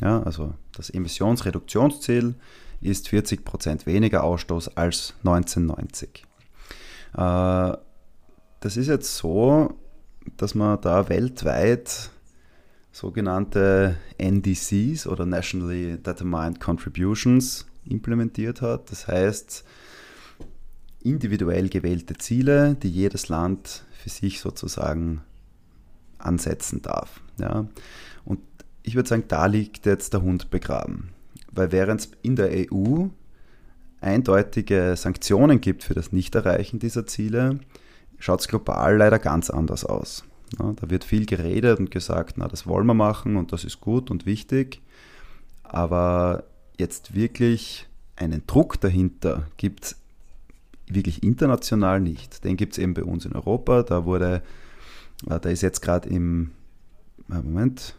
Ja, 0.00 0.22
also 0.22 0.54
das 0.72 0.90
Emissionsreduktionsziel 0.90 2.34
ist 2.80 3.08
40 3.08 3.44
Prozent 3.44 3.86
weniger 3.86 4.24
Ausstoß 4.24 4.76
als 4.76 5.14
1990. 5.24 6.24
Äh, 7.14 7.76
das 8.60 8.76
ist 8.76 8.88
jetzt 8.88 9.16
so, 9.16 9.74
dass 10.36 10.54
man 10.54 10.80
da 10.80 11.08
weltweit 11.08 12.10
sogenannte 12.92 13.96
NDCs 14.18 15.06
oder 15.06 15.26
Nationally 15.26 15.98
Determined 15.98 16.60
Contributions 16.60 17.66
implementiert 17.84 18.62
hat. 18.62 18.90
Das 18.90 19.06
heißt, 19.06 19.64
individuell 21.06 21.68
gewählte 21.68 22.14
Ziele, 22.14 22.74
die 22.74 22.90
jedes 22.90 23.28
Land 23.28 23.84
für 23.92 24.10
sich 24.10 24.40
sozusagen 24.40 25.22
ansetzen 26.18 26.82
darf. 26.82 27.20
Ja. 27.38 27.66
Und 28.24 28.40
ich 28.82 28.94
würde 28.94 29.08
sagen, 29.08 29.24
da 29.28 29.46
liegt 29.46 29.86
jetzt 29.86 30.12
der 30.12 30.22
Hund 30.22 30.50
begraben. 30.50 31.10
Weil 31.52 31.72
während 31.72 32.00
es 32.00 32.10
in 32.22 32.36
der 32.36 32.50
EU 32.72 33.06
eindeutige 34.00 34.94
Sanktionen 34.96 35.60
gibt 35.60 35.84
für 35.84 35.94
das 35.94 36.12
Nichterreichen 36.12 36.78
dieser 36.78 37.06
Ziele, 37.06 37.60
schaut 38.18 38.40
es 38.40 38.48
global 38.48 38.96
leider 38.96 39.18
ganz 39.18 39.50
anders 39.50 39.84
aus. 39.84 40.24
Ja, 40.58 40.72
da 40.72 40.90
wird 40.90 41.04
viel 41.04 41.26
geredet 41.26 41.78
und 41.78 41.90
gesagt, 41.90 42.34
na, 42.36 42.46
das 42.48 42.66
wollen 42.66 42.86
wir 42.86 42.94
machen 42.94 43.36
und 43.36 43.52
das 43.52 43.64
ist 43.64 43.80
gut 43.80 44.10
und 44.10 44.26
wichtig. 44.26 44.80
Aber 45.62 46.44
jetzt 46.78 47.14
wirklich 47.14 47.88
einen 48.14 48.46
Druck 48.46 48.80
dahinter 48.80 49.46
gibt 49.56 49.84
es 49.84 49.96
wirklich 50.88 51.22
international 51.22 52.00
nicht. 52.00 52.44
Den 52.44 52.56
gibt 52.56 52.72
es 52.74 52.78
eben 52.78 52.94
bei 52.94 53.04
uns 53.04 53.24
in 53.24 53.32
Europa. 53.32 53.82
Da 53.82 54.04
wurde, 54.04 54.42
äh, 55.28 55.40
da 55.40 55.48
ist 55.48 55.62
jetzt 55.62 55.82
gerade 55.82 56.08
im, 56.08 56.52
äh, 57.30 57.34
Moment, 57.34 57.94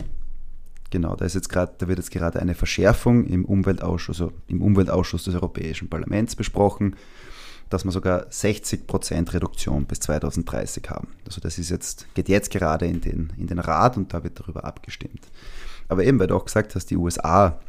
genau, 0.90 1.16
da 1.16 1.26
ist 1.26 1.36
jetzt 1.36 1.50
gerade, 1.50 1.74
da 1.78 1.88
wird 1.88 2.00
jetzt 2.00 2.12
gerade 2.12 2.40
eine 2.40 2.56
Verschärfung 2.56 3.26
im 3.26 3.46
Umweltausschuss, 3.46 4.22
also 4.22 4.34
im 4.48 4.62
Umweltausschuss 4.62 5.26
des 5.26 5.36
Europäischen 5.36 5.90
Parlaments 5.90 6.36
besprochen, 6.36 6.96
dass 7.70 7.84
wir 7.84 7.92
sogar 7.92 8.28
60 8.30 8.88
Prozent 8.88 9.34
Reduktion 9.34 9.86
bis 9.86 10.00
2030 10.00 10.90
haben. 10.90 11.10
Also 11.26 11.42
das 11.42 11.58
ist 11.58 11.70
jetzt, 11.70 12.08
geht 12.14 12.30
jetzt 12.30 12.50
gerade 12.50 12.86
in 12.86 13.02
den, 13.02 13.34
in 13.38 13.48
den 13.48 13.60
Rat 13.60 13.98
und 13.98 14.14
da 14.14 14.24
wird 14.24 14.40
darüber 14.40 14.64
abgestimmt. 14.64 15.28
Aber 15.90 16.04
eben, 16.04 16.20
weil 16.20 16.28
du 16.28 16.36
auch 16.36 16.46
gesagt 16.46 16.76
hast, 16.76 16.90
die 16.90 16.98
USA 16.98 17.60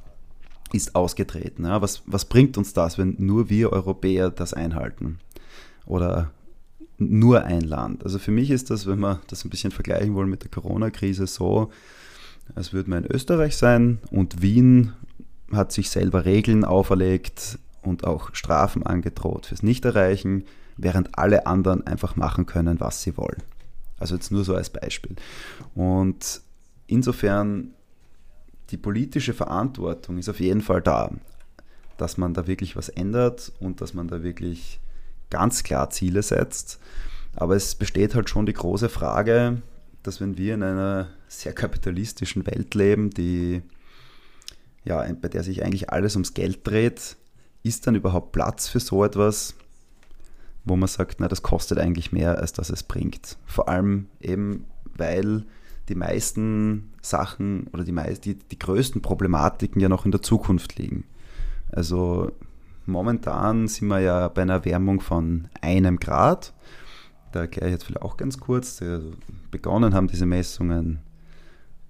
ist 0.72 0.94
ausgetreten. 0.94 1.64
Ja, 1.64 1.82
was, 1.82 2.02
was 2.06 2.24
bringt 2.24 2.58
uns 2.58 2.72
das, 2.72 2.98
wenn 2.98 3.16
nur 3.18 3.48
wir 3.50 3.72
Europäer 3.72 4.30
das 4.30 4.54
einhalten? 4.54 5.18
Oder 5.86 6.30
nur 6.98 7.44
ein 7.44 7.62
Land? 7.62 8.04
Also 8.04 8.18
für 8.18 8.30
mich 8.30 8.50
ist 8.50 8.70
das, 8.70 8.86
wenn 8.86 9.00
wir 9.00 9.20
das 9.28 9.44
ein 9.44 9.50
bisschen 9.50 9.70
vergleichen 9.70 10.14
wollen 10.14 10.30
mit 10.30 10.42
der 10.42 10.50
Corona-Krise, 10.50 11.26
so, 11.26 11.70
als 12.54 12.72
würde 12.72 12.90
man 12.90 13.04
in 13.04 13.10
Österreich 13.10 13.56
sein 13.56 13.98
und 14.10 14.42
Wien 14.42 14.92
hat 15.52 15.72
sich 15.72 15.90
selber 15.90 16.24
Regeln 16.24 16.64
auferlegt 16.64 17.58
und 17.82 18.04
auch 18.04 18.34
Strafen 18.34 18.82
angedroht 18.82 19.46
fürs 19.46 19.62
Nichterreichen, 19.62 20.44
während 20.76 21.18
alle 21.18 21.46
anderen 21.46 21.86
einfach 21.86 22.16
machen 22.16 22.46
können, 22.46 22.80
was 22.80 23.02
sie 23.02 23.16
wollen. 23.16 23.42
Also 23.98 24.14
jetzt 24.14 24.30
nur 24.30 24.44
so 24.44 24.54
als 24.54 24.70
Beispiel. 24.70 25.16
Und 25.74 26.40
insofern 26.86 27.72
die 28.70 28.76
politische 28.76 29.34
Verantwortung 29.34 30.18
ist 30.18 30.28
auf 30.28 30.40
jeden 30.40 30.60
Fall 30.60 30.82
da, 30.82 31.10
dass 31.96 32.18
man 32.18 32.34
da 32.34 32.46
wirklich 32.46 32.76
was 32.76 32.88
ändert 32.88 33.52
und 33.60 33.80
dass 33.80 33.94
man 33.94 34.08
da 34.08 34.22
wirklich 34.22 34.80
ganz 35.30 35.62
klar 35.62 35.90
Ziele 35.90 36.22
setzt. 36.22 36.78
Aber 37.36 37.56
es 37.56 37.74
besteht 37.74 38.14
halt 38.14 38.30
schon 38.30 38.46
die 38.46 38.52
große 38.52 38.88
Frage, 38.88 39.62
dass 40.02 40.20
wenn 40.20 40.38
wir 40.38 40.54
in 40.54 40.62
einer 40.62 41.08
sehr 41.28 41.52
kapitalistischen 41.52 42.46
Welt 42.46 42.74
leben, 42.74 43.10
die 43.10 43.62
ja, 44.84 45.06
bei 45.20 45.28
der 45.28 45.42
sich 45.42 45.64
eigentlich 45.64 45.90
alles 45.90 46.14
ums 46.14 46.34
Geld 46.34 46.66
dreht, 46.66 47.16
ist 47.62 47.86
dann 47.86 47.94
überhaupt 47.94 48.32
Platz 48.32 48.68
für 48.68 48.80
so 48.80 49.04
etwas, 49.04 49.54
wo 50.64 50.76
man 50.76 50.88
sagt, 50.88 51.20
na, 51.20 51.28
das 51.28 51.42
kostet 51.42 51.78
eigentlich 51.78 52.12
mehr, 52.12 52.38
als 52.38 52.52
dass 52.52 52.70
es 52.70 52.82
bringt. 52.82 53.36
Vor 53.44 53.68
allem 53.68 54.06
eben, 54.20 54.64
weil 54.96 55.44
die 55.88 55.94
meisten 55.94 56.92
Sachen 57.02 57.66
oder 57.72 57.84
die, 57.84 57.92
meist, 57.92 58.24
die, 58.24 58.34
die 58.34 58.58
größten 58.58 59.02
Problematiken 59.02 59.80
ja 59.80 59.88
noch 59.88 60.04
in 60.04 60.10
der 60.10 60.22
Zukunft 60.22 60.78
liegen. 60.78 61.04
Also 61.70 62.32
momentan 62.86 63.68
sind 63.68 63.88
wir 63.88 64.00
ja 64.00 64.28
bei 64.28 64.42
einer 64.42 64.54
Erwärmung 64.54 65.00
von 65.00 65.48
einem 65.60 65.98
Grad. 65.98 66.52
Da 67.32 67.40
erkläre 67.40 67.68
ich 67.68 67.72
jetzt 67.72 67.84
vielleicht 67.84 68.02
auch 68.02 68.16
ganz 68.16 68.38
kurz. 68.38 68.82
Begonnen 69.50 69.94
haben 69.94 70.08
diese 70.08 70.26
Messungen 70.26 71.00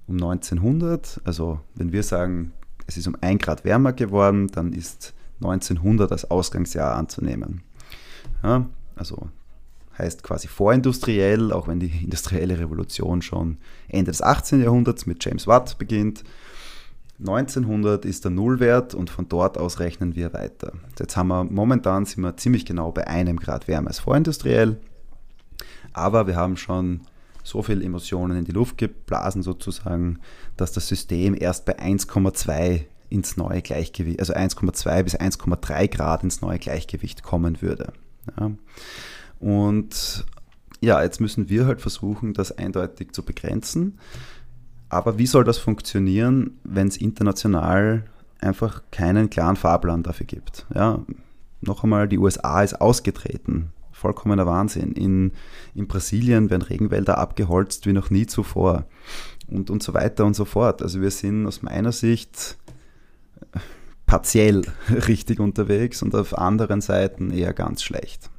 um 0.07 0.15
1900. 0.17 1.21
Also 1.25 1.61
wenn 1.75 1.93
wir 1.93 2.03
sagen, 2.03 2.53
es 2.87 2.97
ist 2.97 3.07
um 3.07 3.17
ein 3.21 3.39
Grad 3.39 3.65
wärmer 3.65 3.93
geworden, 3.93 4.49
dann 4.49 4.73
ist 4.73 5.15
1900 5.41 6.11
als 6.11 6.31
Ausgangsjahr 6.31 6.97
anzunehmen. 6.97 7.63
Ja, 8.43 8.67
also 8.97 9.29
heißt 9.99 10.23
quasi 10.23 10.49
vorindustriell, 10.49 11.53
auch 11.53 11.69
wenn 11.69 11.81
die 11.81 12.05
industrielle 12.05 12.59
Revolution 12.59 13.23
schon 13.23 13.59
Ende 13.89 14.11
des 14.11 14.23
18. 14.23 14.63
Jahrhunderts 14.63 15.07
mit 15.07 15.25
James 15.25 15.47
Watt 15.47 15.79
beginnt. 15.79 16.25
1900 17.21 18.05
ist 18.05 18.25
der 18.25 18.31
Nullwert 18.31 18.95
und 18.95 19.11
von 19.11 19.29
dort 19.29 19.59
aus 19.59 19.81
rechnen 19.81 20.15
wir 20.15 20.33
weiter. 20.33 20.73
Jetzt 20.99 21.17
haben 21.17 21.29
wir 21.29 21.45
momentan 21.45 22.07
sind 22.07 22.23
wir 22.23 22.37
ziemlich 22.37 22.65
genau 22.65 22.93
bei 22.93 23.09
einem 23.09 23.39
Grad 23.39 23.67
wärmer 23.67 23.89
als 23.89 23.99
vorindustriell, 23.99 24.79
aber 25.93 26.29
wir 26.29 26.37
haben 26.37 26.57
schon 26.57 27.01
so 27.43 27.63
viel 27.63 27.83
Emotionen 27.83 28.39
in 28.39 28.45
die 28.45 28.53
Luft 28.53 28.79
geblasen 28.79 29.43
sozusagen, 29.43 30.21
dass 30.57 30.73
das 30.73 30.87
System 30.87 31.35
erst 31.39 31.65
bei 31.65 31.79
1,2 31.79 32.85
ins 33.11 33.37
neue 33.37 33.63
Gleichgewicht, 33.63 34.21
also 34.21 34.35
1,2 34.35 35.03
bis 35.03 35.19
1,3 35.19 35.89
Grad 35.89 36.23
ins 36.23 36.41
neue 36.41 36.59
Gleichgewicht 36.59 37.23
kommen 37.23 37.63
würde. 37.63 37.93
Ja. 38.39 38.53
Und 39.41 40.25
ja, 40.81 41.03
jetzt 41.03 41.21
müssen 41.21 41.49
wir 41.49 41.67
halt 41.67 41.81
versuchen, 41.81 42.35
das 42.35 42.57
eindeutig 42.57 43.13
zu 43.13 43.25
begrenzen. 43.25 43.99
Aber 44.89 45.19
wie 45.19 45.27
soll 45.27 45.45
das 45.45 45.59
funktionieren, 45.59 46.59
wenn 46.65 46.89
es 46.89 46.97
international 46.97 48.05
einfach 48.41 48.83
keinen 48.91 49.29
klaren 49.29 49.57
Fahrplan 49.57 50.03
dafür 50.03 50.27
gibt? 50.27 50.67
Ja, 50.75 51.05
noch 51.61 51.83
einmal, 51.83 52.09
die 52.09 52.19
USA 52.19 52.63
ist 52.63 52.81
ausgetreten. 52.81 53.73
Vollkommener 53.93 54.47
Wahnsinn. 54.47 54.93
In, 54.93 55.33
in 55.75 55.89
Brasilien 55.89 56.51
werden 56.51 56.63
Regenwälder 56.63 57.19
abgeholzt 57.19 57.85
wie 57.87 57.93
noch 57.93 58.11
nie 58.11 58.27
zuvor. 58.27 58.87
Und, 59.49 59.71
und 59.71 59.83
so 59.83 59.93
weiter 59.93 60.25
und 60.25 60.35
so 60.35 60.45
fort. 60.45 60.83
Also 60.83 61.01
wir 61.01 61.11
sind 61.11 61.47
aus 61.47 61.63
meiner 61.63 61.91
Sicht 61.91 62.57
partiell 64.07 64.63
richtig 65.09 65.41
unterwegs 65.41 66.03
und 66.03 66.15
auf 66.15 66.39
anderen 66.39 66.81
Seiten 66.81 67.31
eher 67.31 67.53
ganz 67.53 67.83
schlecht. 67.83 68.31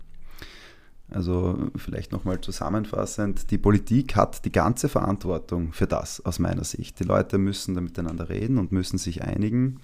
Also 1.12 1.72
vielleicht 1.76 2.12
nochmal 2.12 2.40
zusammenfassend, 2.40 3.50
die 3.50 3.58
Politik 3.58 4.16
hat 4.16 4.46
die 4.46 4.52
ganze 4.52 4.90
Verantwortung 4.90 5.74
für 5.74 5.88
das 5.88 6.24
aus 6.24 6.38
meiner 6.38 6.64
Sicht. 6.64 7.00
Die 7.00 7.04
Leute 7.04 7.38
müssen 7.38 7.74
da 7.74 7.82
miteinander 7.82 8.30
reden 8.30 8.60
und 8.60 8.72
müssen 8.72 9.00
sich 9.00 9.24
einigen. 9.24 9.80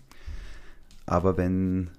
Aber 1.08 1.38
wenn 1.38 1.90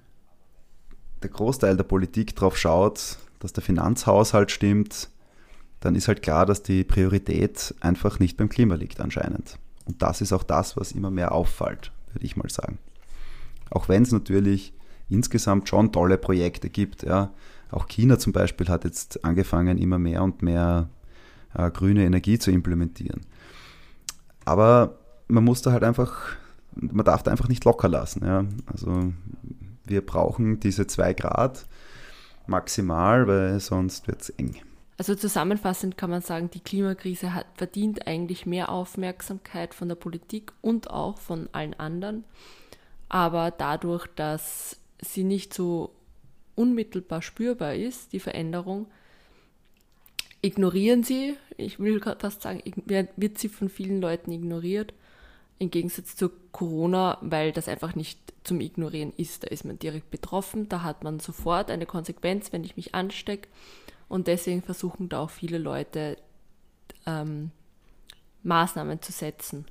der 1.22 1.30
Großteil 1.30 1.76
der 1.76 1.84
Politik 1.84 2.36
darauf 2.36 2.56
schaut, 2.56 3.18
dass 3.40 3.52
der 3.52 3.64
Finanzhaushalt 3.64 4.50
stimmt, 4.50 5.08
dann 5.80 5.94
ist 5.96 6.08
halt 6.08 6.22
klar, 6.22 6.46
dass 6.46 6.62
die 6.62 6.84
Priorität 6.84 7.74
einfach 7.80 8.18
nicht 8.18 8.36
beim 8.36 8.48
Klima 8.48 8.76
liegt 8.76 9.00
anscheinend. 9.00 9.58
Und 9.86 10.02
das 10.02 10.20
ist 10.20 10.32
auch 10.32 10.42
das, 10.42 10.76
was 10.76 10.92
immer 10.92 11.10
mehr 11.10 11.32
auffällt, 11.32 11.92
würde 12.12 12.26
ich 12.26 12.36
mal 12.36 12.48
sagen. 12.48 12.78
Auch 13.70 13.88
wenn 13.88 14.02
es 14.02 14.12
natürlich 14.12 14.72
insgesamt 15.08 15.68
schon 15.68 15.92
tolle 15.92 16.18
Projekte 16.18 16.70
gibt. 16.70 17.02
Ja. 17.02 17.32
Auch 17.70 17.88
China 17.88 18.18
zum 18.18 18.32
Beispiel 18.32 18.68
hat 18.68 18.84
jetzt 18.84 19.24
angefangen, 19.24 19.78
immer 19.78 19.98
mehr 19.98 20.22
und 20.22 20.42
mehr 20.42 20.88
äh, 21.54 21.70
grüne 21.70 22.04
Energie 22.04 22.38
zu 22.38 22.50
implementieren. 22.50 23.22
Aber 24.44 24.98
man 25.28 25.44
muss 25.44 25.62
da 25.62 25.72
halt 25.72 25.84
einfach, 25.84 26.36
man 26.74 27.04
darf 27.04 27.22
da 27.22 27.30
einfach 27.30 27.48
nicht 27.48 27.64
locker 27.64 27.88
lassen. 27.88 28.24
Ja. 28.24 28.44
Also 28.66 29.12
wir 29.84 30.04
brauchen 30.04 30.60
diese 30.60 30.86
zwei 30.86 31.14
Grad 31.14 31.66
maximal, 32.46 33.26
weil 33.26 33.60
sonst 33.60 34.06
wird 34.06 34.22
es 34.22 34.30
eng. 34.30 34.56
Also 34.98 35.14
zusammenfassend 35.14 35.98
kann 35.98 36.10
man 36.10 36.22
sagen, 36.22 36.50
die 36.50 36.60
Klimakrise 36.60 37.34
hat, 37.34 37.46
verdient 37.54 38.06
eigentlich 38.06 38.46
mehr 38.46 38.70
Aufmerksamkeit 38.70 39.74
von 39.74 39.88
der 39.88 39.96
Politik 39.96 40.52
und 40.62 40.90
auch 40.90 41.18
von 41.18 41.48
allen 41.52 41.74
anderen. 41.74 42.24
Aber 43.08 43.50
dadurch, 43.50 44.06
dass 44.16 44.78
sie 45.00 45.24
nicht 45.24 45.52
so 45.54 45.94
unmittelbar 46.54 47.22
spürbar 47.22 47.74
ist, 47.74 48.12
die 48.12 48.20
Veränderung, 48.20 48.86
ignorieren 50.42 51.02
sie, 51.02 51.36
ich 51.56 51.78
will 51.78 52.00
fast 52.00 52.42
sagen, 52.42 52.62
wird 53.16 53.38
sie 53.38 53.48
von 53.48 53.68
vielen 53.68 54.00
Leuten 54.00 54.32
ignoriert, 54.32 54.94
im 55.58 55.70
Gegensatz 55.70 56.16
zu 56.16 56.30
Corona, 56.52 57.18
weil 57.22 57.52
das 57.52 57.68
einfach 57.68 57.94
nicht 57.94 58.18
zum 58.44 58.60
Ignorieren 58.60 59.12
ist. 59.16 59.42
Da 59.42 59.48
ist 59.48 59.64
man 59.64 59.78
direkt 59.78 60.10
betroffen, 60.10 60.68
da 60.68 60.82
hat 60.82 61.02
man 61.02 61.18
sofort 61.18 61.70
eine 61.70 61.86
Konsequenz, 61.86 62.52
wenn 62.52 62.64
ich 62.64 62.76
mich 62.76 62.94
anstecke. 62.94 63.48
Und 64.08 64.26
deswegen 64.26 64.62
versuchen 64.62 65.08
da 65.08 65.20
auch 65.20 65.30
viele 65.30 65.58
Leute 65.58 66.18
ähm, 67.06 67.50
Maßnahmen 68.42 69.02
zu 69.02 69.12
setzen, 69.12 69.64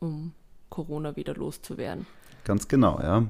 um 0.00 0.32
Corona 0.70 1.16
wieder 1.16 1.34
loszuwerden. 1.34 2.06
Ganz 2.44 2.68
genau, 2.68 3.00
ja. 3.00 3.26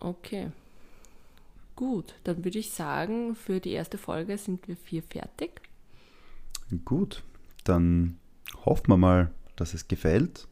Okay. 0.00 0.50
Gut, 1.76 2.14
dann 2.24 2.44
würde 2.44 2.58
ich 2.58 2.70
sagen, 2.70 3.34
für 3.34 3.60
die 3.60 3.72
erste 3.72 3.96
Folge 3.96 4.36
sind 4.36 4.66
wir 4.68 4.76
vier 4.76 5.02
fertig. 5.02 5.62
Gut, 6.84 7.22
dann 7.64 8.18
hoffen 8.64 8.88
wir 8.88 8.96
mal, 8.96 9.30
dass 9.56 9.74
es 9.74 9.88
gefällt. 9.88 10.46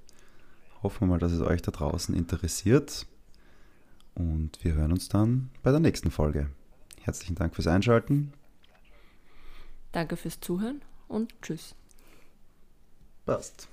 Hoffen 0.82 1.02
wir 1.02 1.06
mal, 1.08 1.18
dass 1.18 1.32
es 1.32 1.40
euch 1.40 1.62
da 1.62 1.70
draußen 1.70 2.14
interessiert. 2.14 3.06
Und 4.14 4.62
wir 4.62 4.74
hören 4.74 4.92
uns 4.92 5.08
dann 5.08 5.50
bei 5.62 5.70
der 5.70 5.80
nächsten 5.80 6.10
Folge. 6.10 6.50
Herzlichen 7.02 7.34
Dank 7.34 7.54
fürs 7.54 7.66
Einschalten. 7.66 8.32
Danke 9.92 10.16
fürs 10.16 10.40
Zuhören 10.40 10.82
und 11.08 11.34
tschüss. 11.42 11.74
Passt. 13.24 13.68